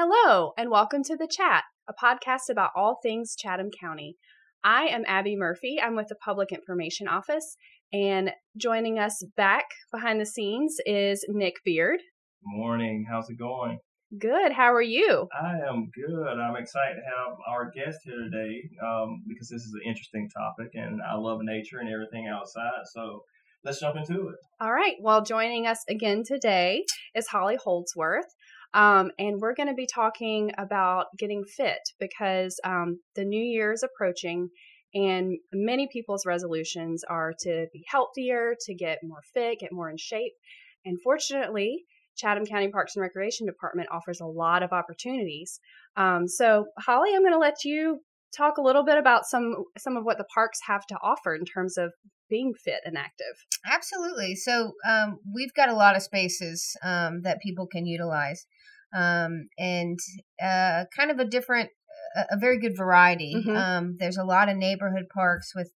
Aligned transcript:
Hello, 0.00 0.52
and 0.56 0.70
welcome 0.70 1.02
to 1.02 1.16
The 1.16 1.26
Chat, 1.28 1.64
a 1.88 1.92
podcast 1.92 2.52
about 2.52 2.70
all 2.76 3.00
things 3.02 3.34
Chatham 3.36 3.68
County. 3.80 4.14
I 4.62 4.84
am 4.84 5.02
Abby 5.08 5.34
Murphy. 5.34 5.80
I'm 5.82 5.96
with 5.96 6.06
the 6.06 6.14
Public 6.14 6.52
Information 6.52 7.08
Office, 7.08 7.56
and 7.92 8.30
joining 8.56 9.00
us 9.00 9.24
back 9.36 9.64
behind 9.90 10.20
the 10.20 10.24
scenes 10.24 10.76
is 10.86 11.26
Nick 11.28 11.54
Beard. 11.64 11.98
Morning. 12.44 13.06
How's 13.10 13.28
it 13.28 13.40
going? 13.40 13.78
Good. 14.16 14.52
How 14.52 14.72
are 14.72 14.80
you? 14.80 15.26
I 15.36 15.54
am 15.68 15.90
good. 15.92 16.28
I'm 16.28 16.54
excited 16.54 16.94
to 16.94 17.02
have 17.02 17.36
our 17.48 17.72
guest 17.72 17.98
here 18.04 18.18
today 18.22 18.70
um, 18.80 19.24
because 19.26 19.48
this 19.48 19.62
is 19.62 19.74
an 19.74 19.90
interesting 19.90 20.30
topic, 20.30 20.68
and 20.74 21.00
I 21.02 21.16
love 21.16 21.40
nature 21.42 21.80
and 21.80 21.92
everything 21.92 22.28
outside. 22.28 22.84
So 22.94 23.24
let's 23.64 23.80
jump 23.80 23.96
into 23.96 24.28
it. 24.28 24.36
All 24.60 24.72
right. 24.72 24.94
Well, 25.00 25.24
joining 25.24 25.66
us 25.66 25.80
again 25.90 26.22
today 26.24 26.84
is 27.16 27.26
Holly 27.26 27.58
Holdsworth. 27.60 28.32
Um, 28.74 29.10
and 29.18 29.40
we're 29.40 29.54
going 29.54 29.68
to 29.68 29.74
be 29.74 29.86
talking 29.86 30.52
about 30.58 31.06
getting 31.18 31.44
fit 31.44 31.80
because 31.98 32.60
um, 32.64 33.00
the 33.16 33.24
new 33.24 33.42
year 33.42 33.72
is 33.72 33.82
approaching, 33.82 34.50
and 34.94 35.38
many 35.52 35.88
people's 35.92 36.26
resolutions 36.26 37.02
are 37.08 37.32
to 37.40 37.66
be 37.72 37.84
healthier, 37.88 38.54
to 38.66 38.74
get 38.74 38.98
more 39.02 39.22
fit, 39.34 39.60
get 39.60 39.72
more 39.72 39.90
in 39.90 39.96
shape. 39.96 40.32
And 40.84 40.98
fortunately, 41.02 41.84
Chatham 42.16 42.46
County 42.46 42.68
Parks 42.68 42.96
and 42.96 43.02
Recreation 43.02 43.46
Department 43.46 43.88
offers 43.92 44.20
a 44.20 44.26
lot 44.26 44.62
of 44.62 44.72
opportunities. 44.72 45.60
Um, 45.96 46.26
so, 46.26 46.66
Holly, 46.78 47.10
I'm 47.14 47.22
going 47.22 47.32
to 47.32 47.38
let 47.38 47.64
you 47.64 48.00
talk 48.36 48.58
a 48.58 48.62
little 48.62 48.84
bit 48.84 48.98
about 48.98 49.24
some 49.24 49.64
some 49.78 49.96
of 49.96 50.04
what 50.04 50.18
the 50.18 50.26
parks 50.34 50.58
have 50.66 50.86
to 50.86 50.96
offer 51.02 51.34
in 51.34 51.44
terms 51.44 51.78
of 51.78 51.92
being 52.28 52.52
fit 52.54 52.80
and 52.84 52.96
active. 52.96 53.46
Absolutely. 53.66 54.34
So 54.34 54.72
um, 54.88 55.18
we've 55.34 55.54
got 55.54 55.70
a 55.70 55.74
lot 55.74 55.96
of 55.96 56.02
spaces 56.02 56.76
um, 56.84 57.22
that 57.22 57.40
people 57.40 57.66
can 57.66 57.86
utilize, 57.86 58.46
um, 58.94 59.48
and 59.58 59.98
uh, 60.42 60.84
kind 60.96 61.10
of 61.10 61.18
a 61.18 61.24
different, 61.24 61.70
a, 62.16 62.36
a 62.36 62.38
very 62.38 62.58
good 62.58 62.76
variety. 62.76 63.34
Mhm. 63.36 63.56
Um, 63.56 63.96
there's 63.98 64.16
a 64.18 64.24
lot 64.24 64.48
of 64.48 64.56
neighborhood 64.56 65.06
parks 65.12 65.52
with. 65.54 65.72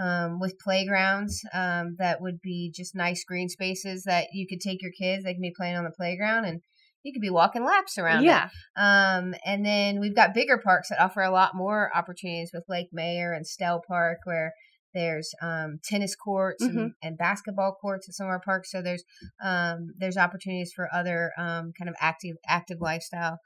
Um, 0.00 0.38
with 0.38 0.60
playgrounds 0.60 1.42
um, 1.52 1.96
that 1.98 2.20
would 2.20 2.40
be 2.40 2.70
just 2.72 2.94
nice 2.94 3.24
green 3.24 3.48
spaces 3.48 4.04
that 4.04 4.28
you 4.32 4.46
could 4.46 4.60
take 4.60 4.80
your 4.80 4.92
kids. 4.92 5.24
They 5.24 5.32
can 5.32 5.42
be 5.42 5.52
playing 5.56 5.74
on 5.74 5.82
the 5.82 5.90
playground, 5.90 6.44
and 6.44 6.60
you 7.02 7.12
could 7.12 7.22
be 7.22 7.30
walking 7.30 7.64
laps 7.64 7.98
around. 7.98 8.22
it. 8.22 8.26
yeah. 8.26 8.48
Um, 8.76 9.34
and 9.44 9.64
then 9.66 9.98
we've 9.98 10.14
got 10.14 10.34
bigger 10.34 10.58
parks 10.58 10.90
that 10.90 11.00
offer 11.00 11.22
a 11.22 11.32
lot 11.32 11.56
more 11.56 11.90
opportunities 11.96 12.50
with 12.54 12.62
Lake 12.68 12.90
Mayer 12.92 13.32
and 13.32 13.44
Stell 13.44 13.82
Park, 13.88 14.18
where 14.22 14.52
there's 14.98 15.30
um, 15.48 15.70
tennis 15.90 16.14
courts 16.16 16.62
Mm-hmm. 16.64 16.78
and, 16.78 16.92
and 17.02 17.18
basketball 17.18 17.72
courts 17.80 18.08
at 18.08 18.14
some 18.14 18.26
of 18.26 18.30
our 18.30 18.40
parks. 18.40 18.70
So 18.72 18.82
there's 18.82 19.04
um, 19.50 19.78
there's 20.00 20.16
opportunities 20.16 20.72
for 20.74 20.88
other 20.92 21.20
um, 21.38 21.64
kind 21.78 21.88
of 21.88 21.94
active 22.00 22.36
active 22.46 22.78
lifestyle 22.80 23.36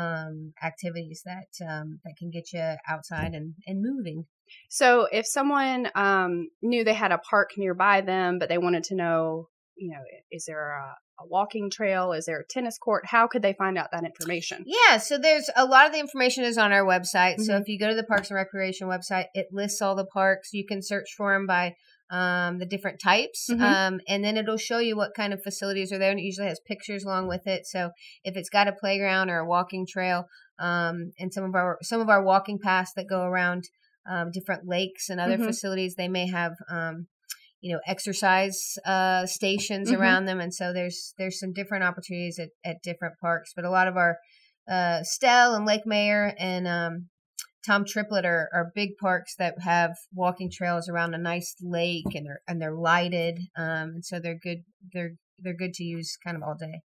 um, 0.00 0.52
activities 0.62 1.22
that 1.24 1.50
um, 1.68 1.98
that 2.04 2.14
can 2.18 2.30
get 2.30 2.52
you 2.52 2.76
outside 2.88 3.32
and, 3.34 3.54
and 3.66 3.82
moving. 3.82 4.26
So 4.68 5.06
if 5.12 5.26
someone 5.26 5.88
um, 5.94 6.48
knew 6.62 6.84
they 6.84 6.94
had 6.94 7.12
a 7.12 7.18
park 7.18 7.50
nearby 7.56 8.00
them, 8.00 8.38
but 8.38 8.48
they 8.48 8.58
wanted 8.58 8.84
to 8.84 8.94
know, 8.94 9.48
you 9.76 9.90
know, 9.92 10.02
is 10.30 10.44
there 10.46 10.70
a, 10.70 10.94
a 11.20 11.26
walking 11.26 11.70
trail? 11.70 12.12
Is 12.12 12.26
there 12.26 12.40
a 12.40 12.46
tennis 12.46 12.78
court? 12.78 13.04
How 13.06 13.26
could 13.26 13.42
they 13.42 13.52
find 13.52 13.76
out 13.76 13.88
that 13.92 14.04
information? 14.04 14.64
Yeah, 14.66 14.96
so 14.98 15.18
there's 15.18 15.50
a 15.54 15.64
lot 15.66 15.86
of 15.86 15.92
the 15.92 16.00
information 16.00 16.44
is 16.44 16.58
on 16.58 16.72
our 16.72 16.84
website. 16.84 17.40
So 17.40 17.52
Mhm. 17.52 17.60
if 17.60 17.68
you 17.68 17.78
go 17.78 17.88
to 17.88 17.94
the 17.94 18.04
Parks 18.04 18.30
and 18.30 18.36
Recreation 18.36 18.88
website, 18.88 19.26
it 19.34 19.48
lists 19.52 19.82
all 19.82 19.94
the 19.94 20.06
parks. 20.06 20.52
You 20.52 20.66
can 20.66 20.82
search 20.82 21.12
for 21.16 21.32
them 21.32 21.46
by 21.46 21.74
um, 22.12 22.58
the 22.58 22.66
different 22.66 22.98
types, 23.00 23.48
Mhm. 23.48 23.60
um, 23.60 24.00
and 24.08 24.24
then 24.24 24.36
it'll 24.36 24.56
show 24.56 24.78
you 24.78 24.96
what 24.96 25.14
kind 25.14 25.32
of 25.32 25.40
facilities 25.44 25.92
are 25.92 25.98
there. 25.98 26.10
And 26.10 26.18
it 26.18 26.24
usually 26.24 26.48
has 26.48 26.58
pictures 26.66 27.04
along 27.04 27.28
with 27.28 27.46
it. 27.46 27.66
So 27.66 27.92
if 28.24 28.36
it's 28.36 28.48
got 28.50 28.66
a 28.66 28.72
playground 28.72 29.30
or 29.30 29.38
a 29.38 29.46
walking 29.46 29.86
trail, 29.88 30.24
um, 30.58 31.12
and 31.20 31.32
some 31.32 31.44
of 31.44 31.54
our 31.54 31.78
some 31.82 32.00
of 32.00 32.08
our 32.08 32.20
walking 32.20 32.58
paths 32.58 32.92
that 32.96 33.06
go 33.08 33.22
around 33.22 33.62
um, 34.10 34.32
different 34.32 34.66
lakes 34.66 35.08
and 35.08 35.20
other 35.20 35.38
Mhm. 35.38 35.44
facilities, 35.44 35.94
they 35.94 36.08
may 36.08 36.26
have. 36.26 36.54
You 37.60 37.74
know, 37.74 37.80
exercise 37.86 38.78
uh, 38.86 39.26
stations 39.26 39.90
Mhm. 39.90 39.98
around 39.98 40.24
them, 40.24 40.40
and 40.40 40.54
so 40.54 40.72
there's 40.72 41.14
there's 41.18 41.38
some 41.38 41.52
different 41.52 41.84
opportunities 41.84 42.38
at, 42.38 42.50
at 42.64 42.82
different 42.82 43.14
parks. 43.20 43.52
But 43.54 43.64
a 43.64 43.70
lot 43.70 43.88
of 43.88 43.96
our 43.96 44.18
uh, 44.68 45.02
Stell 45.02 45.54
and 45.54 45.66
Lake 45.66 45.84
Mayer 45.86 46.34
and 46.38 46.66
um, 46.66 47.08
Tom 47.66 47.84
Triplett 47.84 48.24
are, 48.24 48.48
are 48.54 48.72
big 48.74 48.90
parks 49.00 49.34
that 49.36 49.54
have 49.60 49.92
walking 50.14 50.50
trails 50.50 50.88
around 50.88 51.14
a 51.14 51.18
nice 51.18 51.54
lake 51.60 52.14
and 52.14 52.26
they're 52.26 52.40
and 52.48 52.60
they're 52.62 52.74
lighted, 52.74 53.38
um, 53.56 53.94
and 53.94 54.04
so 54.04 54.18
they're 54.18 54.38
good. 54.38 54.64
They're 54.92 55.12
they're 55.38 55.56
good 55.56 55.74
to 55.74 55.84
use 55.84 56.16
kind 56.24 56.36
of 56.36 56.42
all 56.42 56.56
day. 56.58 56.80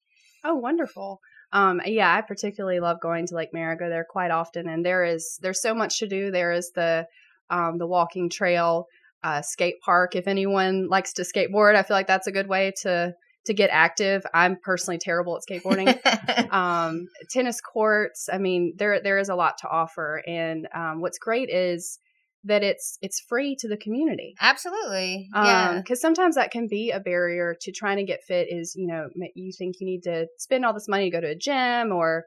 Oh, 0.45 0.55
wonderful. 0.55 1.21
Um, 1.53 1.81
yeah, 1.85 2.15
I 2.15 2.21
particularly 2.21 2.81
love 2.81 3.01
going 3.01 3.27
to 3.27 3.35
Lake 3.35 3.53
Mayer. 3.53 3.73
I 3.73 3.75
go 3.75 3.89
there 3.89 4.07
quite 4.09 4.31
often, 4.31 4.69
and 4.69 4.85
there 4.87 5.05
is 5.05 5.39
there's 5.43 5.61
so 5.61 5.75
much 5.75 5.99
to 5.99 6.07
do. 6.09 6.31
There 6.31 6.53
is 6.53 6.71
the 6.75 7.07
um, 7.51 7.79
the 7.79 7.87
walking 7.87 8.31
trail, 8.31 8.87
uh, 9.23 9.43
skate 9.43 9.81
park. 9.81 10.17
If 10.17 10.27
anyone 10.27 10.89
likes 10.89 11.13
to 11.15 11.23
skateboard, 11.23 11.77
I 11.77 11.83
feel 11.83 11.97
like 11.97 12.07
that's 12.07 12.27
a 12.27 12.33
good 12.33 12.49
way 12.49 12.73
to 12.83 13.15
to 13.47 13.55
get 13.55 13.71
active. 13.73 14.25
I'm 14.35 14.59
personally 14.63 14.99
terrible 14.99 15.37
at 15.37 15.43
skateboarding. 15.49 16.53
um, 16.53 17.09
tennis 17.31 17.61
courts. 17.61 18.29
I 18.33 18.39
mean, 18.39 18.75
there 18.77 19.01
there 19.03 19.19
is 19.19 19.29
a 19.29 19.35
lot 19.35 19.59
to 19.59 19.69
offer, 19.69 20.23
and 20.27 20.69
um, 20.75 21.01
what's 21.01 21.19
great 21.19 21.49
is 21.51 21.99
that 22.45 22.63
it's 22.63 22.99
it's 23.03 23.21
free 23.21 23.57
to 23.61 23.69
the 23.69 23.77
community. 23.77 24.35
Absolutely, 24.41 25.29
yeah. 25.35 25.79
Because 25.79 26.01
sometimes 26.01 26.35
that 26.37 26.51
can 26.51 26.67
be 26.69 26.91
a 26.91 27.01
barrier 27.01 27.57
to 27.61 27.73
trying 27.73 27.99
to 27.99 28.05
get 28.05 28.23
fit. 28.23 28.49
Is 28.51 28.75
you 28.77 28.87
know 28.87 29.09
you 29.35 29.53
think 29.57 29.77
you 29.81 29.87
need 29.87 30.03
to 30.05 30.27
spend 30.39 30.65
all 30.65 30.75
this 30.75 30.89
money 30.89 31.11
to 31.11 31.17
go 31.17 31.21
to 31.21 31.33
a 31.33 31.37
gym 31.37 31.93
or 31.93 32.25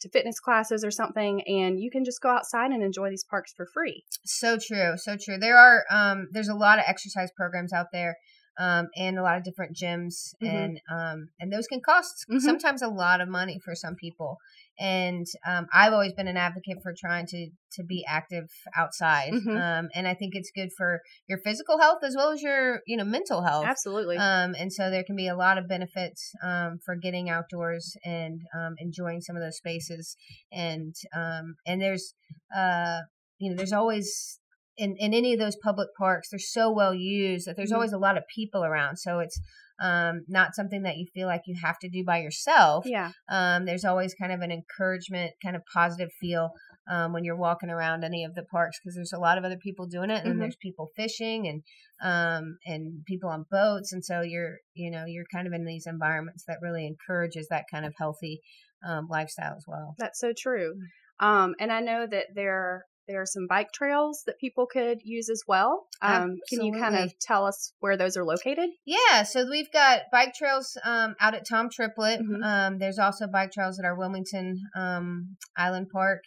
to 0.00 0.08
fitness 0.08 0.40
classes 0.40 0.84
or 0.84 0.90
something, 0.90 1.42
and 1.46 1.80
you 1.80 1.90
can 1.90 2.04
just 2.04 2.20
go 2.20 2.30
outside 2.30 2.70
and 2.70 2.82
enjoy 2.82 3.10
these 3.10 3.24
parks 3.24 3.52
for 3.56 3.66
free. 3.66 4.04
So 4.24 4.58
true, 4.58 4.94
so 4.96 5.16
true. 5.16 5.38
There 5.38 5.56
are 5.56 5.84
um, 5.90 6.28
there's 6.32 6.48
a 6.48 6.54
lot 6.54 6.78
of 6.78 6.84
exercise 6.86 7.30
programs 7.36 7.72
out 7.72 7.86
there, 7.92 8.16
um, 8.58 8.88
and 8.96 9.18
a 9.18 9.22
lot 9.22 9.36
of 9.36 9.44
different 9.44 9.76
gyms, 9.76 10.34
Mhm. 10.42 10.48
and 10.54 10.80
um, 10.90 11.28
and 11.40 11.52
those 11.52 11.66
can 11.66 11.80
cost 11.80 12.26
Mhm. 12.28 12.40
sometimes 12.40 12.82
a 12.82 12.88
lot 12.88 13.20
of 13.20 13.28
money 13.28 13.58
for 13.64 13.74
some 13.74 13.94
people. 13.96 14.38
And 14.78 15.26
um, 15.46 15.66
I've 15.72 15.92
always 15.92 16.12
been 16.12 16.28
an 16.28 16.36
advocate 16.36 16.78
for 16.82 16.92
trying 16.98 17.26
to 17.28 17.50
to 17.72 17.84
be 17.84 18.04
active 18.08 18.48
outside, 18.76 19.32
Mhm. 19.32 19.56
um, 19.56 19.88
and 19.94 20.06
I 20.08 20.14
think 20.14 20.34
it's 20.34 20.50
good 20.54 20.70
for 20.76 21.00
your 21.28 21.38
physical 21.38 21.78
health 21.78 21.98
as 22.02 22.14
well 22.16 22.30
as 22.30 22.42
your 22.42 22.80
you 22.86 22.96
know 22.96 23.04
mental 23.04 23.42
health. 23.42 23.66
Absolutely. 23.66 24.16
Um, 24.16 24.54
and 24.58 24.72
so 24.72 24.90
there 24.90 25.04
can 25.04 25.16
be 25.16 25.28
a 25.28 25.36
lot 25.36 25.58
of 25.58 25.68
benefits 25.68 26.32
um, 26.42 26.78
for 26.84 26.94
getting 26.96 27.28
outdoors 27.28 27.96
and 28.04 28.40
um, 28.54 28.74
enjoying 28.78 29.20
some 29.20 29.36
of 29.36 29.42
those 29.42 29.56
spaces. 29.56 30.16
And 30.52 30.94
um, 31.14 31.56
and 31.66 31.80
there's 31.80 32.14
uh, 32.54 33.00
you 33.38 33.50
know 33.50 33.56
there's 33.56 33.72
always 33.72 34.40
in, 34.76 34.96
in 34.98 35.14
any 35.14 35.32
of 35.32 35.38
those 35.38 35.56
public 35.56 35.88
parks 35.98 36.28
they're 36.30 36.38
so 36.38 36.70
well 36.70 36.94
used 36.94 37.46
that 37.46 37.56
there's 37.56 37.72
Mhm. 37.72 37.72
always 37.72 37.92
a 37.92 37.98
lot 37.98 38.16
of 38.16 38.24
people 38.34 38.64
around. 38.64 38.96
So 38.98 39.18
it's 39.20 39.40
um, 39.78 40.24
not 40.28 40.54
something 40.54 40.82
that 40.82 40.96
you 40.96 41.06
feel 41.12 41.26
like 41.26 41.42
you 41.46 41.54
have 41.62 41.78
to 41.80 41.88
do 41.88 42.02
by 42.04 42.18
yourself. 42.18 42.86
yeah. 42.86 43.12
Um, 43.28 43.66
there's 43.66 43.84
always 43.84 44.14
kind 44.14 44.32
of 44.32 44.40
an 44.40 44.50
encouragement, 44.50 45.32
kind 45.42 45.54
of 45.56 45.62
positive 45.72 46.10
feel 46.18 46.50
um, 46.88 47.12
when 47.12 47.24
you're 47.24 47.36
walking 47.36 47.68
around 47.68 48.04
any 48.04 48.24
of 48.24 48.34
the 48.34 48.44
parks 48.44 48.78
because 48.78 48.94
there's 48.94 49.12
a 49.12 49.18
lot 49.18 49.36
of 49.36 49.44
other 49.44 49.58
people 49.58 49.86
doing 49.86 50.10
it, 50.10 50.24
and 50.24 50.40
Mhm. 50.40 50.40
there's 50.40 50.56
people 50.56 50.88
fishing 50.96 51.46
and 51.46 51.62
um, 52.02 52.58
and 52.64 53.04
people 53.06 53.28
on 53.28 53.44
boats, 53.50 53.92
and 53.92 54.04
so 54.04 54.20
you're 54.22 54.58
you 54.74 54.90
know 54.90 55.04
you're 55.04 55.26
kind 55.32 55.46
of 55.46 55.52
in 55.52 55.64
these 55.64 55.86
environments 55.86 56.44
that 56.46 56.58
really 56.62 56.86
encourages 56.86 57.48
that 57.48 57.64
kind 57.70 57.84
of 57.84 57.94
healthy 57.98 58.40
um, 58.86 59.08
lifestyle 59.10 59.56
as 59.56 59.64
well. 59.66 59.94
That's 59.98 60.18
so 60.20 60.32
true. 60.36 60.74
Um, 61.20 61.54
and 61.58 61.72
I 61.72 61.80
know 61.80 62.06
that 62.06 62.26
there 62.34 62.84
there 63.08 63.20
are 63.20 63.26
some 63.26 63.46
bike 63.48 63.72
trails 63.72 64.22
that 64.26 64.38
people 64.38 64.66
could 64.66 64.98
use 65.04 65.28
as 65.30 65.42
well. 65.46 65.86
Um, 66.02 66.36
can 66.48 66.62
you 66.64 66.72
kind 66.72 66.96
of 66.96 67.12
tell 67.20 67.46
us 67.46 67.72
where 67.80 67.96
those 67.96 68.16
are 68.16 68.24
located? 68.24 68.70
Yeah, 68.84 69.22
so 69.22 69.48
we've 69.48 69.70
got 69.72 70.02
bike 70.10 70.34
trails 70.34 70.76
um, 70.84 71.14
out 71.20 71.34
at 71.34 71.46
Tom 71.48 71.68
Triplett. 71.70 72.20
Mhm. 72.20 72.44
Um, 72.44 72.78
there's 72.78 72.98
also 72.98 73.26
bike 73.26 73.52
trails 73.52 73.78
at 73.78 73.84
our 73.84 73.96
Wilmington 73.96 74.60
um, 74.76 75.36
Island 75.56 75.88
Park, 75.92 76.22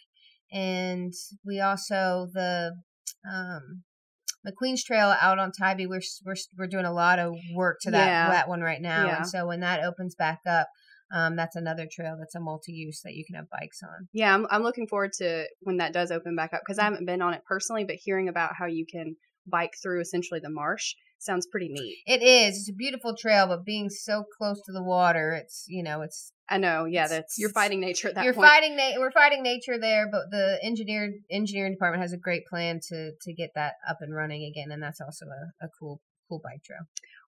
and 0.52 1.12
we 1.44 1.60
also 1.60 2.28
the 2.32 2.72
um, 3.30 3.82
McQueen's 4.46 4.82
Trail 4.82 5.14
out 5.20 5.38
on 5.38 5.52
Tybee. 5.52 5.86
We're 5.86 6.00
we're 6.24 6.34
we're 6.58 6.66
doing 6.66 6.86
a 6.86 6.92
lot 6.92 7.18
of 7.18 7.34
work 7.54 7.78
to 7.82 7.90
that 7.90 8.06
Yeah. 8.06 8.28
that 8.30 8.48
one 8.48 8.62
right 8.62 8.80
now, 8.80 9.06
Yeah. 9.06 9.16
and 9.18 9.28
so 9.28 9.46
when 9.46 9.60
that 9.60 9.84
opens 9.84 10.14
back 10.14 10.40
up, 10.46 10.68
um, 11.12 11.36
that's 11.36 11.56
another 11.56 11.86
trail 11.90 12.16
that's 12.18 12.34
a 12.34 12.40
multi-use 12.40 13.00
that 13.02 13.14
you 13.14 13.24
can 13.24 13.36
have 13.36 13.50
bikes 13.50 13.82
on. 13.82 14.08
Yeah, 14.12 14.34
I'm, 14.34 14.46
I'm 14.50 14.62
looking 14.62 14.86
forward 14.86 15.12
to 15.14 15.46
when 15.60 15.78
that 15.78 15.92
does 15.92 16.10
open 16.10 16.36
back 16.36 16.52
up 16.52 16.62
because 16.64 16.78
I 16.78 16.84
haven't 16.84 17.06
been 17.06 17.22
on 17.22 17.34
it 17.34 17.42
personally, 17.46 17.84
but 17.84 17.96
hearing 17.96 18.28
about 18.28 18.54
how 18.58 18.66
you 18.66 18.86
can 18.90 19.16
bike 19.46 19.72
through 19.82 20.00
essentially 20.00 20.40
the 20.40 20.50
marsh 20.50 20.94
sounds 21.18 21.46
pretty 21.46 21.68
neat. 21.68 21.98
It 22.06 22.22
is. 22.22 22.58
It's 22.58 22.70
a 22.70 22.74
beautiful 22.74 23.14
trail, 23.16 23.46
but 23.46 23.64
being 23.64 23.90
so 23.90 24.24
close 24.38 24.60
to 24.66 24.72
the 24.72 24.82
water, 24.82 25.32
it's 25.32 25.64
you 25.68 25.82
know 25.82 26.02
it's 26.02 26.32
I 26.48 26.58
know, 26.58 26.84
yeah, 26.84 27.06
that's 27.06 27.38
you're 27.38 27.50
fighting 27.50 27.80
nature 27.80 28.08
at 28.08 28.16
that 28.16 28.24
you're 28.24 28.34
point. 28.34 28.48
fighting 28.48 28.76
na- 28.76 28.98
we're 28.98 29.12
fighting 29.12 29.42
nature 29.44 29.78
there 29.78 30.08
but 30.10 30.30
the 30.32 30.58
engineer 30.64 31.12
engineering 31.30 31.72
department 31.72 32.02
has 32.02 32.12
a 32.12 32.16
great 32.16 32.44
plan 32.46 32.80
to 32.88 33.12
to 33.20 33.32
get 33.32 33.50
that 33.54 33.74
up 33.88 33.98
and 34.00 34.12
running 34.12 34.44
again 34.44 34.72
and 34.72 34.82
that's 34.82 35.00
also 35.00 35.26
a, 35.26 35.64
a 35.64 35.68
cool 35.78 36.00
cool 36.28 36.40
bike 36.42 36.62
trail 36.64 36.80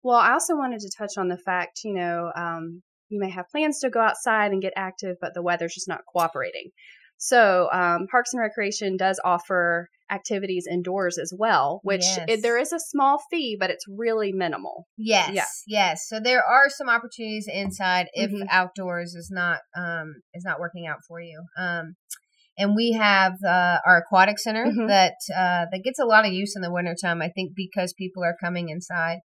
Well, 0.03 0.17
I 0.17 0.31
also 0.31 0.55
wanted 0.55 0.79
to 0.79 0.89
touch 0.97 1.11
on 1.17 1.27
the 1.27 1.37
fact, 1.37 1.81
you 1.83 1.93
know, 1.93 2.31
um, 2.35 2.81
you 3.11 3.19
may 3.19 3.29
have 3.29 3.49
plans 3.49 3.79
to 3.79 3.89
go 3.89 3.99
outside 3.99 4.51
and 4.51 4.61
get 4.61 4.73
active, 4.75 5.17
but 5.21 5.33
the 5.33 5.41
weather's 5.43 5.73
just 5.73 5.87
not 5.87 6.01
cooperating. 6.11 6.69
So, 7.17 7.69
um, 7.71 8.07
Parks 8.09 8.33
and 8.33 8.41
Recreation 8.41 8.97
does 8.97 9.19
offer 9.23 9.89
activities 10.09 10.65
indoors 10.69 11.17
as 11.17 11.31
well, 11.37 11.79
which 11.83 12.01
Yes. 12.01 12.25
it, 12.27 12.41
there 12.41 12.57
is 12.57 12.73
a 12.73 12.79
small 12.79 13.19
fee, 13.29 13.55
but 13.59 13.69
it's 13.69 13.85
really 13.87 14.31
minimal. 14.33 14.87
Yes, 14.97 15.31
Yeah. 15.33 15.45
yes. 15.67 16.05
So 16.07 16.19
there 16.19 16.43
are 16.43 16.67
some 16.69 16.89
opportunities 16.89 17.47
inside 17.47 18.07
if 18.13 18.31
Mhm. 18.31 18.47
outdoors 18.49 19.13
is 19.13 19.29
not 19.31 19.59
um 19.75 20.15
is 20.33 20.43
not 20.43 20.59
working 20.59 20.87
out 20.87 20.99
for 21.07 21.21
you. 21.21 21.43
Um 21.57 21.95
and 22.57 22.75
we 22.75 22.91
have 22.91 23.33
uh, 23.47 23.79
our 23.85 23.97
aquatic 23.97 24.37
center 24.37 24.65
Mhm. 24.65 24.87
that 24.87 25.15
uh, 25.33 25.65
that 25.71 25.81
gets 25.83 25.99
a 25.99 26.05
lot 26.05 26.25
of 26.25 26.33
use 26.33 26.53
in 26.55 26.61
the 26.61 26.71
wintertime, 26.71 27.21
I 27.21 27.29
think 27.29 27.53
because 27.55 27.93
people 27.93 28.23
are 28.23 28.35
coming 28.43 28.69
inside. 28.69 29.19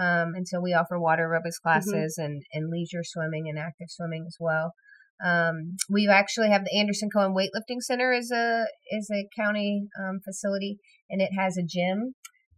Um, 0.00 0.34
and 0.34 0.46
so 0.46 0.60
we 0.60 0.74
offer 0.74 0.98
water 0.98 1.28
aerobics 1.28 1.60
classes 1.62 2.18
and, 2.18 2.42
and 2.52 2.70
leisure 2.70 3.02
swimming 3.02 3.48
and 3.48 3.58
active 3.58 3.88
swimming 3.90 4.24
as 4.26 4.36
well. 4.38 4.72
Um, 5.24 5.76
we 5.90 6.08
actually 6.08 6.50
have 6.50 6.64
the 6.64 6.78
Anderson 6.78 7.08
Cohen 7.10 7.34
Weightlifting 7.34 7.80
Center 7.80 8.12
is 8.12 8.30
a 8.30 8.66
is 8.90 9.10
a 9.12 9.26
county 9.36 9.88
um, 9.98 10.20
facility, 10.24 10.78
and 11.10 11.20
it 11.20 11.30
has 11.36 11.56
a 11.56 11.62
gym 11.62 12.14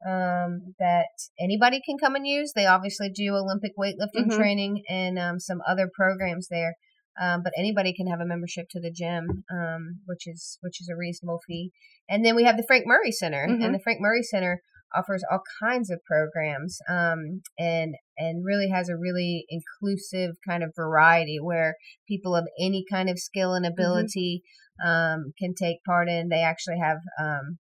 um, 0.07 0.75
that 0.79 1.09
anybody 1.39 1.81
can 1.85 1.97
come 1.99 2.15
and 2.17 2.27
use. 2.27 2.53
They 2.55 2.67
obviously 2.67 3.11
do 3.11 3.35
Olympic 3.35 3.73
weightlifting 3.79 4.27
Mhm. 4.27 4.37
training 4.37 4.83
and 4.91 5.19
um, 5.19 5.41
some 5.41 5.61
other 5.67 5.89
programs 5.95 6.49
there, 6.49 6.75
um, 7.21 7.43
but 7.43 7.53
anybody 7.57 7.95
can 7.95 8.09
have 8.09 8.21
a 8.21 8.27
membership 8.27 8.67
to 8.73 8.81
the 8.81 8.91
gym, 8.91 9.45
um, 9.51 10.01
which 10.05 10.27
is 10.27 10.59
which 10.61 10.81
is 10.83 10.89
a 10.93 10.97
reasonable 10.97 11.41
fee. 11.47 11.71
And 12.11 12.25
then 12.25 12.35
we 12.37 12.45
have 12.45 12.59
the 12.59 12.65
Frank 12.67 12.85
Murray 12.87 13.13
Center, 13.13 13.47
Mhm. 13.49 13.65
and 13.65 13.75
the 13.75 13.81
Frank 13.81 14.01
Murray 14.01 14.23
Center 14.23 14.61
offers 14.95 15.23
all 15.31 15.41
kinds 15.63 15.91
of 15.91 16.01
programs 16.05 16.79
um, 16.89 17.43
and 17.59 17.95
and 18.19 18.45
really 18.45 18.69
has 18.69 18.89
a 18.89 18.97
really 18.97 19.45
inclusive 19.49 20.37
kind 20.47 20.63
of 20.63 20.73
variety 20.77 21.39
where 21.41 21.75
people 22.09 22.35
of 22.35 22.47
any 22.61 22.85
kind 22.91 23.09
of 23.09 23.19
skill 23.19 23.55
and 23.55 23.65
ability 23.67 24.43
um, 24.85 25.33
can 25.39 25.55
take 25.55 25.83
part 25.85 26.09
in. 26.09 26.29
They 26.29 26.43
actually 26.43 26.79
have 26.79 26.99
um, 27.21 27.59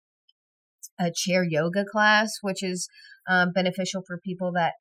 a 1.00 1.12
chair 1.14 1.44
yoga 1.44 1.86
class, 1.90 2.32
which 2.42 2.64
is 2.64 2.90
um, 3.30 3.52
beneficial 3.54 4.02
for 4.06 4.20
people 4.24 4.52
that 4.54 4.74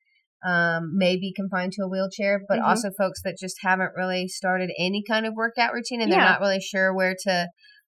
um, 0.45 0.97
may 0.97 1.17
be 1.17 1.33
confined 1.35 1.73
to 1.73 1.83
a 1.83 1.87
wheelchair, 1.87 2.41
but 2.47 2.59
Mhm. 2.59 2.67
also 2.67 2.89
folks 2.97 3.21
that 3.23 3.37
just 3.37 3.57
haven't 3.61 3.91
really 3.95 4.27
started 4.27 4.71
any 4.79 5.03
kind 5.03 5.25
of 5.25 5.33
workout 5.33 5.73
routine 5.73 6.01
and 6.01 6.11
they're 6.11 6.19
not 6.31 6.39
really 6.41 6.61
sure 6.61 6.93
where 6.93 7.15
to 7.23 7.47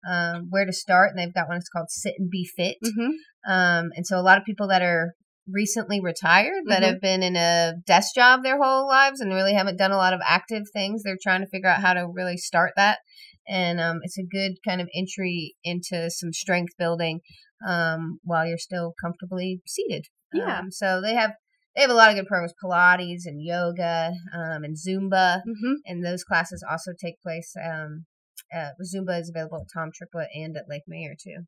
um, 0.07 0.47
where 0.49 0.65
to 0.65 0.71
start. 0.71 1.09
And 1.09 1.19
they've 1.19 1.33
got 1.33 1.49
one 1.49 1.57
that's 1.57 1.67
called 1.69 1.89
Sit 1.89 2.13
and 2.17 2.29
Be 2.29 2.45
Fit. 2.55 2.77
Mm-hmm. 2.85 3.11
Um, 3.47 3.89
and 3.95 4.05
so 4.05 4.17
a 4.19 4.21
lot 4.21 4.37
of 4.37 4.43
people 4.45 4.67
that 4.67 4.81
are 4.81 5.13
recently 5.49 6.01
retired 6.01 6.63
that 6.67 6.81
Mhm. 6.83 6.85
have 6.87 7.01
been 7.01 7.23
in 7.23 7.35
a 7.37 7.73
desk 7.85 8.13
job 8.13 8.43
their 8.43 8.61
whole 8.61 8.85
lives 8.87 9.21
and 9.21 9.33
really 9.33 9.53
haven't 9.53 9.77
done 9.77 9.91
a 9.91 9.97
lot 9.97 10.13
of 10.13 10.19
active 10.25 10.63
things, 10.73 11.03
they're 11.03 11.17
trying 11.21 11.39
to 11.41 11.47
figure 11.47 11.69
out 11.69 11.79
how 11.81 11.93
to 11.93 12.05
really 12.05 12.35
start 12.35 12.73
that. 12.75 12.99
And 13.47 13.79
um, 13.79 13.99
it's 14.03 14.17
a 14.17 14.23
good 14.29 14.57
kind 14.67 14.81
of 14.81 14.89
entry 14.93 15.55
into 15.63 16.09
some 16.09 16.33
strength 16.33 16.73
building 16.77 17.21
um, 17.65 18.19
while 18.23 18.45
you're 18.45 18.57
still 18.57 18.93
comfortably 19.01 19.61
seated. 19.65 20.07
Yeah. 20.33 20.59
Um, 20.59 20.71
so 20.71 20.99
they 21.01 21.15
have 21.15 21.31
they 21.75 21.81
have 21.81 21.91
a 21.91 21.93
lot 21.93 22.09
of 22.09 22.15
good 22.15 22.25
programs, 22.27 22.53
Pilates 22.61 23.21
and 23.25 23.41
yoga 23.41 24.11
um, 24.33 24.63
and 24.63 24.75
Zumba, 24.75 25.41
Mm-hmm. 25.47 25.73
and 25.85 26.03
those 26.03 26.23
classes 26.23 26.65
also 26.69 26.91
take 26.99 27.21
place. 27.21 27.53
Um, 27.55 28.05
uh, 28.53 28.71
Zumba 28.83 29.19
is 29.21 29.29
available 29.29 29.59
at 29.61 29.67
Tom 29.73 29.91
Triplett 29.95 30.29
and 30.35 30.57
at 30.57 30.67
Lake 30.67 30.83
Mayer 30.87 31.13
too. 31.17 31.45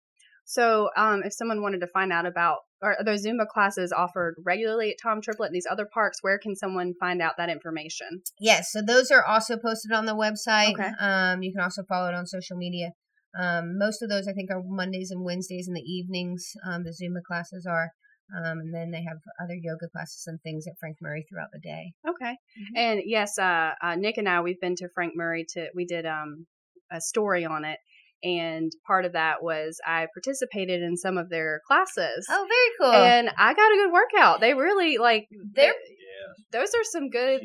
So, 0.50 0.90
um, 0.98 1.22
if 1.24 1.32
someone 1.34 1.62
wanted 1.62 1.80
to 1.82 1.88
find 1.94 2.12
out 2.12 2.26
about 2.26 2.58
are 2.82 2.98
those 3.06 3.24
Zumba 3.24 3.46
classes 3.46 3.92
offered 3.92 4.34
regularly 4.44 4.90
at 4.90 4.96
Tom 5.02 5.22
Triplett 5.22 5.50
and 5.50 5.56
these 5.56 5.68
other 5.70 5.86
parks, 5.86 6.18
where 6.22 6.40
can 6.40 6.56
someone 6.56 6.96
find 7.00 7.22
out 7.22 7.34
that 7.38 7.50
information? 7.50 8.24
Yes, 8.40 8.72
so 8.72 8.82
those 8.82 9.12
are 9.12 9.24
also 9.24 9.58
posted 9.58 9.92
on 9.92 10.08
the 10.08 10.16
website. 10.16 10.74
Okay. 10.74 10.90
Um, 11.00 11.44
you 11.44 11.54
can 11.54 11.62
also 11.62 11.84
follow 11.88 12.10
it 12.10 12.16
on 12.16 12.26
social 12.26 12.58
media. 12.58 12.94
Um, 13.40 13.78
most 13.78 14.02
of 14.02 14.10
those, 14.10 14.28
I 14.28 14.34
think, 14.34 14.50
are 14.50 14.64
Mondays 14.66 15.12
and 15.12 15.24
Wednesdays 15.24 15.68
in 15.68 15.76
the 15.76 15.82
evenings. 15.82 16.54
Um, 16.66 16.84
the 16.84 16.98
Zumba 17.00 17.22
classes 17.28 17.68
are, 17.70 17.92
um, 18.36 18.58
and 18.58 18.74
then 18.74 18.90
they 18.90 19.04
have 19.04 19.18
other 19.40 19.54
yoga 19.62 19.88
classes 19.92 20.24
and 20.26 20.42
things 20.42 20.66
at 20.66 20.80
Frank 20.80 20.98
Murray 21.00 21.28
throughout 21.30 21.50
the 21.54 21.60
day. 21.60 21.94
Okay. 22.10 22.32
Mhm. 22.32 22.76
And 22.76 23.02
yes, 23.06 23.38
uh, 23.38 23.74
uh, 23.84 23.96
Nick 23.98 24.18
and 24.18 24.28
I, 24.28 24.42
we've 24.42 24.60
been 24.60 24.76
to 24.78 24.90
Frank 24.96 25.14
Murray 25.16 25.46
to, 25.50 25.68
we 25.76 25.86
did 25.86 26.08
um, 26.08 26.48
a 26.92 27.00
story 27.00 27.46
on 27.46 27.66
it. 27.66 27.78
And 28.24 28.72
part 28.86 29.06
of 29.06 29.14
that 29.14 29.42
was 29.42 29.80
I 29.86 30.08
participated 30.14 30.82
in 30.82 30.98
some 30.98 31.18
of 31.18 31.30
their 31.30 31.62
classes. 31.68 32.28
Oh, 32.30 32.48
very 32.48 32.92
cool. 32.92 33.02
And 33.02 33.30
I 33.38 33.54
got 33.54 33.72
a 33.72 33.76
good 33.76 33.92
workout. 33.94 34.42
They 34.42 34.54
really 34.54 34.98
like, 34.98 35.28
They're- 35.56 35.68
Yeah. 35.74 36.60
those 36.60 36.70
are 36.76 36.84
some 36.84 37.10
good, 37.10 37.42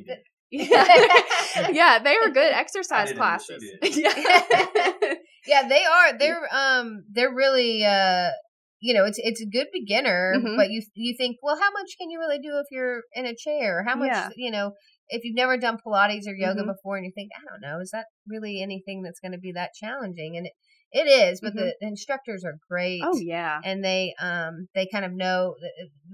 yeah, 0.50 0.86
yeah, 1.72 1.98
they 2.00 2.16
were 2.24 2.30
good 2.32 2.52
exercise 2.62 3.12
classes. 3.12 3.62
yeah. 3.82 4.12
yeah, 5.46 5.68
they 5.68 5.84
are. 5.84 6.18
They're 6.18 6.48
um, 6.52 7.04
they're 7.12 7.34
really 7.34 7.84
uh, 7.84 8.30
you 8.80 8.94
know, 8.94 9.04
it's 9.04 9.18
it's 9.22 9.40
a 9.40 9.46
good 9.46 9.68
beginner, 9.72 10.34
Mhm. 10.36 10.56
but 10.56 10.70
you 10.70 10.82
you 10.94 11.14
think, 11.16 11.36
well, 11.42 11.56
how 11.58 11.70
much 11.72 11.92
can 11.98 12.10
you 12.10 12.18
really 12.18 12.38
do 12.38 12.58
if 12.58 12.66
you're 12.70 13.02
in 13.14 13.26
a 13.26 13.34
chair? 13.34 13.84
How 13.86 13.96
much, 13.96 14.08
Yeah. 14.10 14.28
you 14.36 14.50
know, 14.50 14.72
if 15.08 15.24
you've 15.24 15.36
never 15.36 15.56
done 15.56 15.78
Pilates 15.84 16.26
or 16.26 16.34
yoga 16.34 16.62
Mhm. 16.62 16.66
before, 16.74 16.96
and 16.96 17.04
you 17.04 17.12
think, 17.14 17.30
I 17.36 17.44
don't 17.50 17.60
know, 17.60 17.80
is 17.80 17.90
that 17.92 18.06
really 18.26 18.62
anything 18.62 19.02
that's 19.02 19.20
going 19.20 19.32
to 19.32 19.38
be 19.38 19.52
that 19.52 19.70
challenging? 19.74 20.36
And 20.36 20.46
it, 20.46 20.52
it 20.96 21.08
is, 21.08 21.40
but 21.40 21.54
the 21.54 21.74
instructors 21.80 22.44
are 22.44 22.54
great. 22.70 23.02
oh 23.04 23.18
yeah. 23.18 23.60
And 23.64 23.84
they 23.84 24.14
um 24.20 24.68
they 24.76 24.86
kind 24.92 25.04
of 25.04 25.12
know 25.12 25.56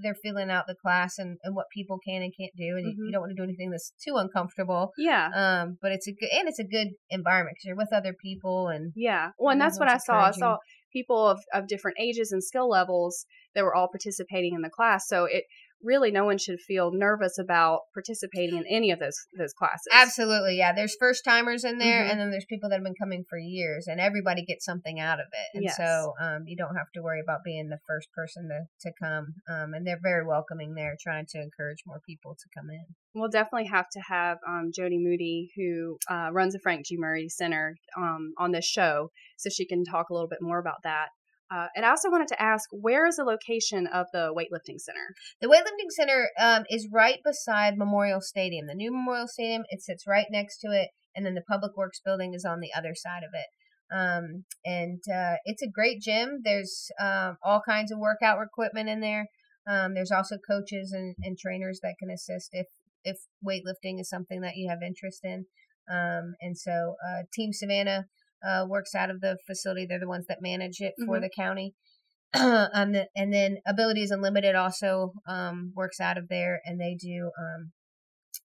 they're 0.01 0.15
filling 0.15 0.49
out 0.49 0.65
the 0.67 0.73
class 0.75 1.19
and, 1.19 1.37
and 1.43 1.55
what 1.55 1.67
people 1.71 1.99
can 2.03 2.23
and 2.23 2.33
can't 2.35 2.51
do, 2.57 2.77
and 2.77 2.87
you, 2.87 2.93
Mhm. 2.93 3.05
you 3.05 3.11
don't 3.11 3.21
want 3.21 3.29
to 3.31 3.35
do 3.35 3.43
anything 3.43 3.69
that's 3.69 3.93
too 4.03 4.15
uncomfortable. 4.17 4.91
Yeah. 4.97 5.29
Um, 5.35 5.77
but 5.83 5.91
it's 5.91 6.07
a 6.07 6.11
good 6.13 6.29
and 6.33 6.47
it's 6.49 6.57
a 6.59 6.63
good 6.63 6.87
environment 7.11 7.55
because 7.57 7.67
you're 7.67 7.75
with 7.77 7.93
other 7.93 8.13
people 8.13 8.69
and 8.69 8.91
Yeah. 8.95 9.31
Well, 9.37 9.51
and 9.51 9.61
that's 9.61 9.79
what 9.79 9.87
I 9.87 9.97
saw. 9.97 10.25
I 10.25 10.31
saw 10.31 10.57
people 10.91 11.27
of, 11.27 11.39
of 11.53 11.67
different 11.67 11.97
ages 11.99 12.31
and 12.31 12.43
skill 12.43 12.67
levels 12.67 13.25
that 13.53 13.63
were 13.63 13.75
all 13.75 13.87
participating 13.87 14.55
in 14.55 14.61
the 14.61 14.69
class. 14.69 15.07
So 15.07 15.25
it 15.25 15.43
really 15.83 16.11
no 16.11 16.25
one 16.25 16.37
should 16.37 16.59
feel 16.59 16.91
nervous 16.91 17.37
about 17.37 17.81
participating 17.93 18.57
in 18.57 18.65
any 18.69 18.91
of 18.91 18.99
those 18.99 19.17
those 19.37 19.53
classes. 19.53 19.87
Absolutely, 19.91 20.57
yeah. 20.57 20.73
There's 20.73 20.95
first 20.99 21.23
timers 21.23 21.63
in 21.63 21.77
there, 21.77 22.03
Mhm. 22.03 22.11
and 22.11 22.19
then 22.19 22.31
there's 22.31 22.45
people 22.45 22.69
that 22.69 22.75
have 22.75 22.83
been 22.83 22.95
coming 22.95 23.23
for 23.29 23.37
years, 23.37 23.87
and 23.87 23.99
everybody 23.99 24.43
gets 24.45 24.65
something 24.65 24.99
out 24.99 25.19
of 25.19 25.27
it. 25.31 25.55
And 25.57 25.63
Yes. 25.63 25.77
so 25.77 26.13
um, 26.19 26.43
you 26.47 26.55
don't 26.55 26.75
have 26.75 26.91
to 26.95 27.01
worry 27.01 27.21
about 27.21 27.43
being 27.43 27.69
the 27.69 27.79
first 27.87 28.11
person 28.13 28.49
to, 28.49 28.89
to 28.89 28.93
come. 29.01 29.35
Um, 29.49 29.73
and 29.73 29.85
they're 29.85 29.99
very 30.01 30.25
welcoming 30.25 30.73
there, 30.75 30.95
trying 31.01 31.25
to 31.29 31.41
encourage 31.41 31.79
more 31.85 31.99
people 32.05 32.35
to 32.35 32.49
come 32.55 32.69
in. 32.69 32.85
We'll 33.13 33.29
definitely 33.29 33.67
have 33.67 33.89
to 33.91 33.99
have 34.01 34.37
um, 34.47 34.71
Jody 34.73 34.97
Moody, 34.97 35.51
who 35.55 35.97
uh, 36.09 36.29
runs 36.31 36.53
the 36.53 36.59
Frank 36.59 36.85
G. 36.85 36.95
Murray 36.97 37.27
Center, 37.29 37.75
um, 37.97 38.33
on 38.37 38.51
this 38.51 38.65
show, 38.65 39.11
so 39.37 39.49
she 39.49 39.65
can 39.65 39.83
talk 39.83 40.09
a 40.09 40.13
little 40.13 40.29
bit 40.29 40.41
more 40.41 40.59
about 40.59 40.83
that. 40.83 41.09
Uh, 41.53 41.67
and 41.75 41.85
I 41.85 41.89
also 41.89 42.09
wanted 42.09 42.29
to 42.29 42.41
ask, 42.41 42.69
where 42.71 43.05
is 43.05 43.17
the 43.17 43.25
location 43.25 43.85
of 43.87 44.07
the 44.13 44.33
weightlifting 44.33 44.79
center? 44.79 45.13
The 45.41 45.47
weightlifting 45.47 45.91
center 45.91 46.29
um, 46.39 46.63
is 46.69 46.87
right 46.91 47.19
beside 47.25 47.77
Memorial 47.77 48.21
Stadium, 48.21 48.67
the 48.67 48.75
new 48.75 48.91
Memorial 48.91 49.27
Stadium. 49.27 49.63
It 49.69 49.81
sits 49.81 50.07
right 50.07 50.27
next 50.31 50.59
to 50.59 50.67
it, 50.67 50.89
and 51.13 51.25
then 51.25 51.35
the 51.35 51.43
Public 51.49 51.75
Works 51.75 51.99
building 52.03 52.33
is 52.33 52.45
on 52.45 52.61
the 52.61 52.71
other 52.75 52.95
side 52.95 53.23
of 53.23 53.31
it. 53.33 53.47
Um, 53.93 54.45
and 54.63 55.01
uh, 55.13 55.35
it's 55.43 55.61
a 55.61 55.69
great 55.69 55.99
gym. 56.01 56.39
There's 56.45 56.89
um, 56.99 57.37
all 57.43 57.61
kinds 57.67 57.91
of 57.91 57.99
workout 57.99 58.39
equipment 58.41 58.87
in 58.87 59.01
there. 59.01 59.25
Um, 59.69 59.93
there's 59.93 60.11
also 60.11 60.37
coaches 60.49 60.93
and, 60.93 61.15
and 61.21 61.37
trainers 61.37 61.81
that 61.83 61.95
can 61.99 62.09
assist 62.09 62.49
if 62.53 62.67
if 63.03 63.17
weightlifting 63.45 63.99
is 63.99 64.09
something 64.09 64.41
that 64.41 64.55
you 64.55 64.69
have 64.69 64.79
interest 64.85 65.21
in. 65.23 65.45
Um, 65.91 66.35
and 66.39 66.57
so 66.57 66.95
uh, 67.05 67.23
Team 67.33 67.51
Savannah 67.51 68.05
uh, 68.43 68.65
works 68.67 68.93
out 68.95 69.09
of 69.09 69.21
the 69.21 69.37
facility. 69.47 69.85
They're 69.85 69.99
the 69.99 70.07
ones 70.07 70.25
that 70.27 70.41
manage 70.41 70.79
it 70.79 70.93
for 71.05 71.17
Mhm. 71.17 71.21
the 71.21 71.29
county. 71.35 71.73
um, 72.33 72.93
the, 72.93 73.07
and 73.15 73.33
then 73.33 73.57
Abilities 73.67 74.11
Unlimited 74.11 74.55
also 74.55 75.13
um, 75.27 75.73
works 75.75 75.99
out 75.99 76.17
of 76.17 76.27
there, 76.29 76.61
and 76.65 76.79
they 76.79 76.95
do 76.95 77.31
um, 77.37 77.71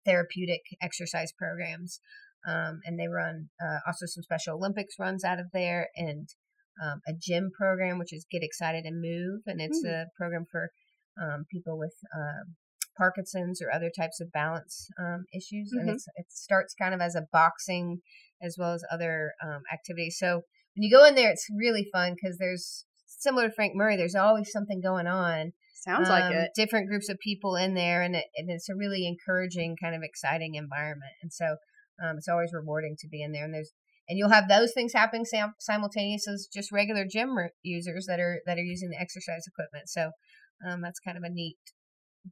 therapeutic 0.05 0.61
exercise 0.81 1.31
programs. 1.31 1.99
Um, 2.47 2.79
and 2.85 2.97
they 2.97 3.07
run 3.07 3.49
uh, 3.61 3.79
also 3.85 4.05
some 4.05 4.23
Special 4.23 4.55
Olympics 4.55 4.95
runs 4.97 5.23
out 5.25 5.39
of 5.39 5.47
there, 5.51 5.89
and 5.95 6.29
um, 6.81 7.01
a 7.07 7.11
gym 7.13 7.51
program 7.57 7.99
which 7.99 8.13
is 8.13 8.25
Get 8.31 8.43
Excited 8.43 8.85
and 8.85 9.01
Move, 9.01 9.41
and 9.45 9.59
it's 9.59 9.83
Mm. 9.85 9.89
a 9.89 10.05
program 10.17 10.45
for 10.49 10.71
um, 11.21 11.45
people 11.51 11.77
with 11.77 11.95
um, 12.15 12.55
Parkinson's 12.99 13.61
or 13.61 13.71
other 13.71 13.91
types 13.97 14.19
of 14.19 14.31
balance 14.31 14.89
um, 14.99 15.25
issues, 15.33 15.71
and 15.71 15.87
Mhm. 15.87 15.93
it's 15.93 16.05
it 16.15 16.27
starts 16.29 16.75
kind 16.81 16.93
of 16.93 17.01
as 17.01 17.15
a 17.15 17.27
boxing 17.31 18.01
as 18.41 18.55
well 18.59 18.73
as 18.73 18.83
other 18.91 19.33
um, 19.43 19.61
activities. 19.73 20.17
So 20.19 20.29
when 20.75 20.83
you 20.83 20.91
go 20.95 21.05
in 21.05 21.15
there, 21.15 21.31
it's 21.31 21.47
really 21.57 21.85
fun 21.93 22.15
because 22.15 22.37
there's 22.37 22.85
similar 23.05 23.47
to 23.47 23.55
Frank 23.55 23.73
Murray. 23.75 23.97
There's 23.97 24.15
always 24.15 24.51
something 24.51 24.81
going 24.81 25.07
on. 25.07 25.53
Sounds 25.75 26.09
like 26.09 26.25
Um, 26.25 26.33
it. 26.33 26.51
Different 26.55 26.89
groups 26.89 27.09
of 27.09 27.17
people 27.19 27.55
in 27.55 27.73
there, 27.73 28.01
and, 28.01 28.15
it, 28.15 28.25
and 28.35 28.49
it's 28.49 28.69
a 28.69 28.75
really 28.75 29.07
encouraging, 29.07 29.77
kind 29.81 29.95
of 29.95 30.03
exciting 30.03 30.55
environment. 30.55 31.13
And 31.21 31.31
so 31.33 31.57
um, 32.03 32.17
it's 32.17 32.27
always 32.27 32.51
rewarding 32.53 32.95
to 32.99 33.07
be 33.07 33.21
in 33.23 33.31
there. 33.31 33.45
And 33.45 33.53
there's 33.53 33.71
and 34.09 34.17
you'll 34.17 34.29
have 34.29 34.49
those 34.49 34.73
things 34.73 34.91
happening 34.93 35.25
sim- 35.25 35.53
simultaneously 35.59 36.33
as 36.33 36.49
just 36.51 36.71
regular 36.71 37.05
gym 37.05 37.35
users 37.61 38.05
that 38.07 38.19
are 38.19 38.41
that 38.45 38.57
are 38.57 38.69
using 38.73 38.89
the 38.89 38.99
exercise 38.99 39.45
equipment. 39.47 39.87
So 39.87 40.11
um, 40.67 40.81
that's 40.81 40.99
kind 40.99 41.17
of 41.17 41.23
a 41.23 41.29
neat 41.29 41.57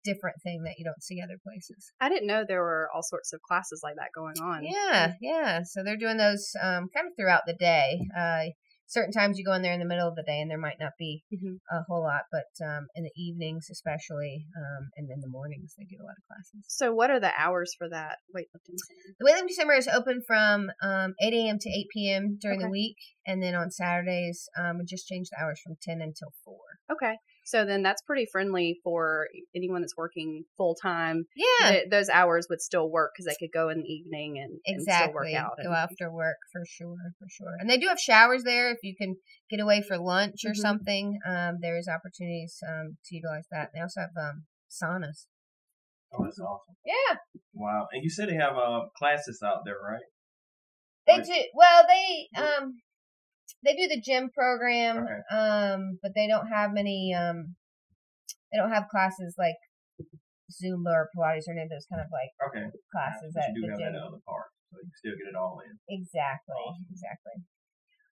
different 0.04 0.38
thing 0.44 0.64
that 0.64 0.76
you 0.78 0.86
don't 0.86 1.02
see 1.04 1.22
other 1.22 1.38
places. 1.44 1.92
I 2.00 2.10
didn't 2.10 2.28
know 2.28 2.44
there 2.48 2.62
were 2.62 2.90
all 2.94 3.04
sorts 3.04 3.34
of 3.34 3.42
classes 3.42 3.82
like 3.84 3.96
that 3.96 4.10
going 4.16 4.36
on. 4.42 4.64
Yeah, 4.64 5.14
yeah. 5.22 5.62
So 5.64 5.84
they're 5.84 5.98
doing 5.98 6.18
those 6.18 6.52
um, 6.62 6.90
kind 6.94 7.08
of 7.08 7.14
throughout 7.18 7.44
the 7.46 7.54
day. 7.54 8.00
Uh, 8.18 8.52
certain 8.90 9.12
times 9.12 9.38
you 9.38 9.44
go 9.44 9.52
in 9.54 9.62
there 9.62 9.74
in 9.74 9.80
the 9.80 9.86
middle 9.86 10.08
of 10.08 10.16
the 10.16 10.24
day 10.24 10.40
and 10.40 10.50
there 10.50 10.58
might 10.58 10.80
not 10.80 10.94
be 10.98 11.24
Mhm. 11.34 11.60
a 11.72 11.84
whole 11.90 12.02
lot, 12.04 12.22
but 12.32 12.48
um, 12.66 12.88
in 12.96 13.04
the 13.04 13.12
evenings 13.18 13.68
especially, 13.70 14.46
um, 14.58 14.90
and 14.96 15.10
in 15.12 15.20
the 15.20 15.28
mornings 15.28 15.76
they 15.78 15.84
do 15.84 15.98
a 16.02 16.06
lot 16.06 16.16
of 16.18 16.24
classes. 16.28 16.64
So, 16.70 16.94
what 16.94 17.12
are 17.12 17.20
the 17.20 17.32
hours 17.38 17.74
for 17.78 17.90
that 17.90 18.20
weightlifting 18.34 18.78
center? 18.88 19.16
The 19.20 19.26
Weightlifting 19.26 19.54
Center 19.54 19.74
is 19.74 19.88
open 19.90 20.22
from 20.26 20.72
um, 20.82 21.16
8 21.22 21.34
a.m. 21.34 21.60
to 21.60 21.70
8 21.70 21.88
p.m. 21.94 22.38
during 22.40 22.60
the 22.60 22.70
week, 22.70 22.98
and 23.26 23.44
then 23.44 23.56
on 23.56 23.72
Saturdays 23.72 24.48
um, 24.58 24.80
we 24.80 24.86
just 24.86 25.08
change 25.08 25.28
the 25.30 25.38
hours 25.42 25.60
from 25.60 25.76
10 25.82 26.02
until 26.02 26.32
4. 26.46 26.56
Okay. 26.92 27.18
So 27.48 27.64
then 27.64 27.82
that's 27.82 28.02
pretty 28.02 28.28
friendly 28.30 28.78
for 28.84 29.30
anyone 29.56 29.80
that's 29.80 29.96
working 29.96 30.44
full 30.58 30.76
time. 30.76 31.28
Yeah, 31.34 31.72
Th- 31.72 31.90
those 31.90 32.10
hours 32.10 32.48
would 32.50 32.60
still 32.62 32.92
work 32.92 33.12
because 33.16 33.26
they 33.26 33.38
could 33.40 33.54
go 33.54 33.70
in 33.70 33.78
the 33.78 33.88
evening 33.88 34.38
and, 34.38 34.60
and 34.66 34.82
still 34.82 35.14
work 35.14 35.28
exactly. 35.28 35.36
out. 35.36 35.52
Go 35.64 35.70
and- 35.70 35.78
after 35.78 36.12
work 36.12 36.36
for 36.52 36.64
sure, 36.68 36.98
for 37.18 37.28
sure. 37.30 37.56
And 37.58 37.70
they 37.70 37.78
do 37.78 37.88
have 37.88 38.00
showers 38.02 38.44
there 38.44 38.70
if 38.72 38.80
you 38.84 38.96
can 38.98 39.16
get 39.50 39.62
away 39.62 39.82
for 39.82 39.98
lunch 39.98 40.44
or 40.44 40.52
Mhm. 40.52 40.58
something. 40.58 41.20
Um, 41.26 41.60
there 41.62 41.78
is 41.78 41.88
opportunities 41.88 42.62
um, 42.68 42.98
to 43.06 43.16
utilize 43.16 43.46
that. 43.50 43.70
They 43.74 43.80
also 43.80 44.02
have 44.02 44.10
um, 44.22 44.46
saunas. 44.70 45.28
Oh, 46.14 46.26
that's 46.26 46.40
awesome. 46.40 46.76
Yeah, 46.86 47.16
Wow. 47.54 47.88
And 47.94 48.04
you 48.04 48.10
said 48.10 48.28
they 48.28 48.36
have 48.36 48.58
uh, 48.58 48.88
classes 48.98 49.42
out 49.42 49.64
there, 49.64 49.78
right? 49.82 50.04
they 51.08 51.22
do. 51.22 51.42
Well, 51.56 51.86
they 51.88 52.28
um, 52.42 52.82
they 53.64 53.74
do 53.76 53.88
the 53.88 54.02
gym 54.02 54.30
program, 54.30 54.98
Okay. 55.04 55.22
um, 55.36 56.00
but 56.02 56.12
they 56.16 56.28
don't 56.28 56.48
have 56.48 56.72
many. 56.74 57.14
Um, 57.14 57.56
they 58.52 58.58
don't 58.58 58.72
have 58.72 58.88
classes 58.90 59.36
like 59.38 59.56
Zumba 60.52 60.88
or 60.94 61.10
Pilates 61.16 61.48
or 61.48 61.54
any 61.54 61.64
of 61.64 61.70
those 61.70 61.86
kind 61.92 62.02
of 62.02 62.08
like 62.12 62.32
Okay. 62.50 62.66
classes 62.92 63.34
But 63.36 63.44
at 63.44 63.50
you 63.50 63.62
do 63.62 63.62
the 63.68 63.72
have 63.74 63.80
gym. 63.80 63.94
that 63.94 64.00
other 64.02 64.22
part, 64.26 64.48
so 64.72 64.78
you 64.78 64.84
can 64.84 64.92
still 64.96 65.18
get 65.18 65.30
it 65.32 65.36
all 65.36 65.60
in. 65.66 65.78
Exactly, 65.90 66.56
Awesome. 66.56 66.86
exactly. 66.92 67.34